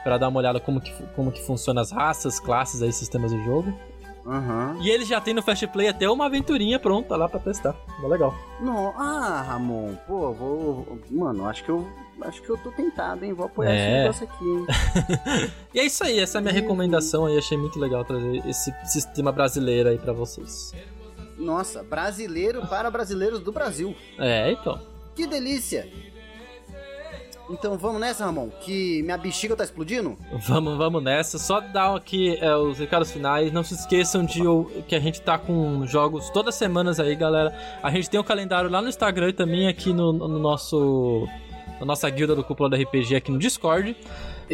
[0.03, 3.43] pra dar uma olhada como que, como que funciona as raças, classes aí, sistemas do
[3.43, 3.73] jogo.
[4.25, 4.77] Aham.
[4.81, 7.75] E eles já tem no Fast Play até uma aventurinha pronta lá pra testar.
[8.03, 8.33] É legal.
[8.61, 10.99] Não, ah, Ramon, pô, vou.
[11.11, 11.87] Mano, acho que eu.
[12.21, 13.33] Acho que eu tô tentado, hein?
[13.33, 13.75] Vou apoiar É.
[14.07, 15.51] esse negócio aqui, hein?
[15.73, 16.61] E é isso aí, essa é a minha Uhum.
[16.61, 17.37] recomendação aí.
[17.37, 20.71] Achei muito legal trazer esse sistema brasileiro aí pra vocês.
[21.37, 23.93] Nossa, brasileiro para brasileiros do Brasil.
[24.19, 24.79] É, então.
[25.15, 25.89] Que delícia!
[27.53, 30.17] Então vamos nessa, Ramon, que minha bexiga tá explodindo?
[30.47, 31.37] Vamos, vamos nessa.
[31.37, 33.53] Só dar aqui é, os recados finais.
[33.53, 37.15] Não se esqueçam de ou- que a gente tá com jogos todas as semanas aí,
[37.15, 37.55] galera.
[37.83, 41.27] A gente tem um calendário lá no Instagram e também aqui no, no nosso.
[41.79, 43.95] Na nossa guilda do Cúpula do RPG aqui no Discord.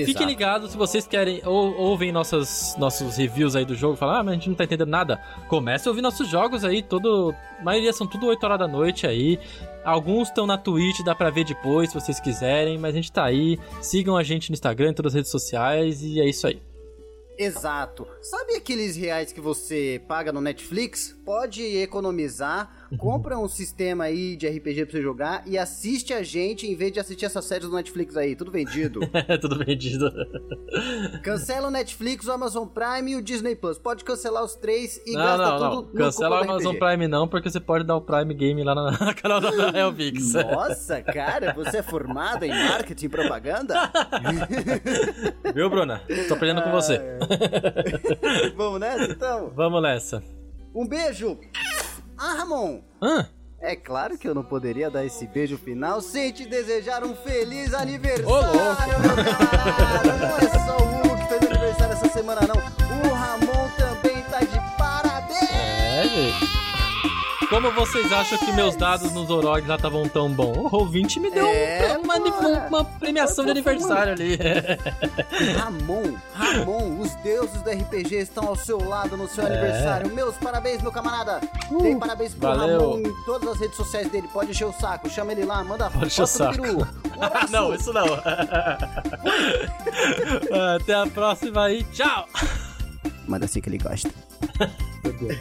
[0.06, 4.24] Fiquem ligados se vocês querem ou ouvem nossas, nossos reviews aí do jogo, falam, ah,
[4.24, 5.18] mas a gente não tá entendendo nada.
[5.48, 7.34] Comece a ouvir nossos jogos aí, todo.
[7.60, 9.40] A maioria são tudo 8 horas da noite aí.
[9.84, 13.24] Alguns estão na Twitch, dá pra ver depois se vocês quiserem, mas a gente tá
[13.24, 13.58] aí.
[13.82, 16.62] Sigam a gente no Instagram, em todas as redes sociais e é isso aí.
[17.40, 18.06] Exato.
[18.22, 21.18] Sabe aqueles reais que você paga no Netflix?
[21.24, 26.68] Pode economizar, compra um sistema aí de RPG pra você jogar e assiste a gente
[26.68, 29.00] em vez de assistir essas séries do Netflix aí, tudo vendido.
[29.28, 30.10] É tudo vendido.
[31.22, 33.78] Cancela o Netflix, o Amazon Prime e o Disney Plus.
[33.78, 36.06] Pode cancelar os três e não, gasta não, tudo não.
[36.06, 36.80] Cancela o Amazon RPG.
[36.80, 40.34] Prime não, porque você pode dar o Prime Game lá na, na canal da Helvix.
[40.34, 43.92] Nossa, cara, você é formado em marketing e propaganda?
[45.54, 46.02] Viu, Bruna?
[46.28, 47.00] Tô aprendendo com você.
[48.56, 49.52] Vamos nessa, então?
[49.56, 50.24] Vamos nessa.
[50.74, 51.38] Um beijo!
[52.22, 52.82] Ah, Ramon!
[53.02, 53.26] Hã?
[53.62, 57.74] É claro que eu não poderia dar esse beijo final sem te desejar um feliz
[57.74, 60.18] aniversário, Ô, meu camarada!
[60.18, 62.56] Não é só o Hugo que fez aniversário essa semana, não.
[62.56, 64.09] O Ramon também
[67.50, 70.72] Como vocês acham que meus dados nos Orogs lá estavam tão bons?
[70.72, 72.68] O ouvinte me deu É, um- uma, porra.
[72.70, 74.38] uma premiação de aniversário ali.
[75.58, 79.48] Ramon, Ramon, os deuses do RPG estão ao seu lado no seu É.
[79.48, 80.14] aniversário.
[80.14, 81.42] Meus parabéns, meu camarada.
[81.72, 82.80] Uh, Tem parabéns pro valeu.
[82.92, 84.30] Ramon em todas as redes sociais dele.
[84.32, 86.62] Pode encher o saco, chama ele lá, manda Pode encher o foto do saco.
[86.62, 86.88] peru.
[87.18, 87.52] Um abraço.
[87.52, 88.06] não, isso não.
[90.76, 91.84] Até a próxima aí.
[91.86, 92.28] Tchau.
[93.28, 94.12] Manda assim que ele gosta.
[95.04, 95.40] Meu Deus.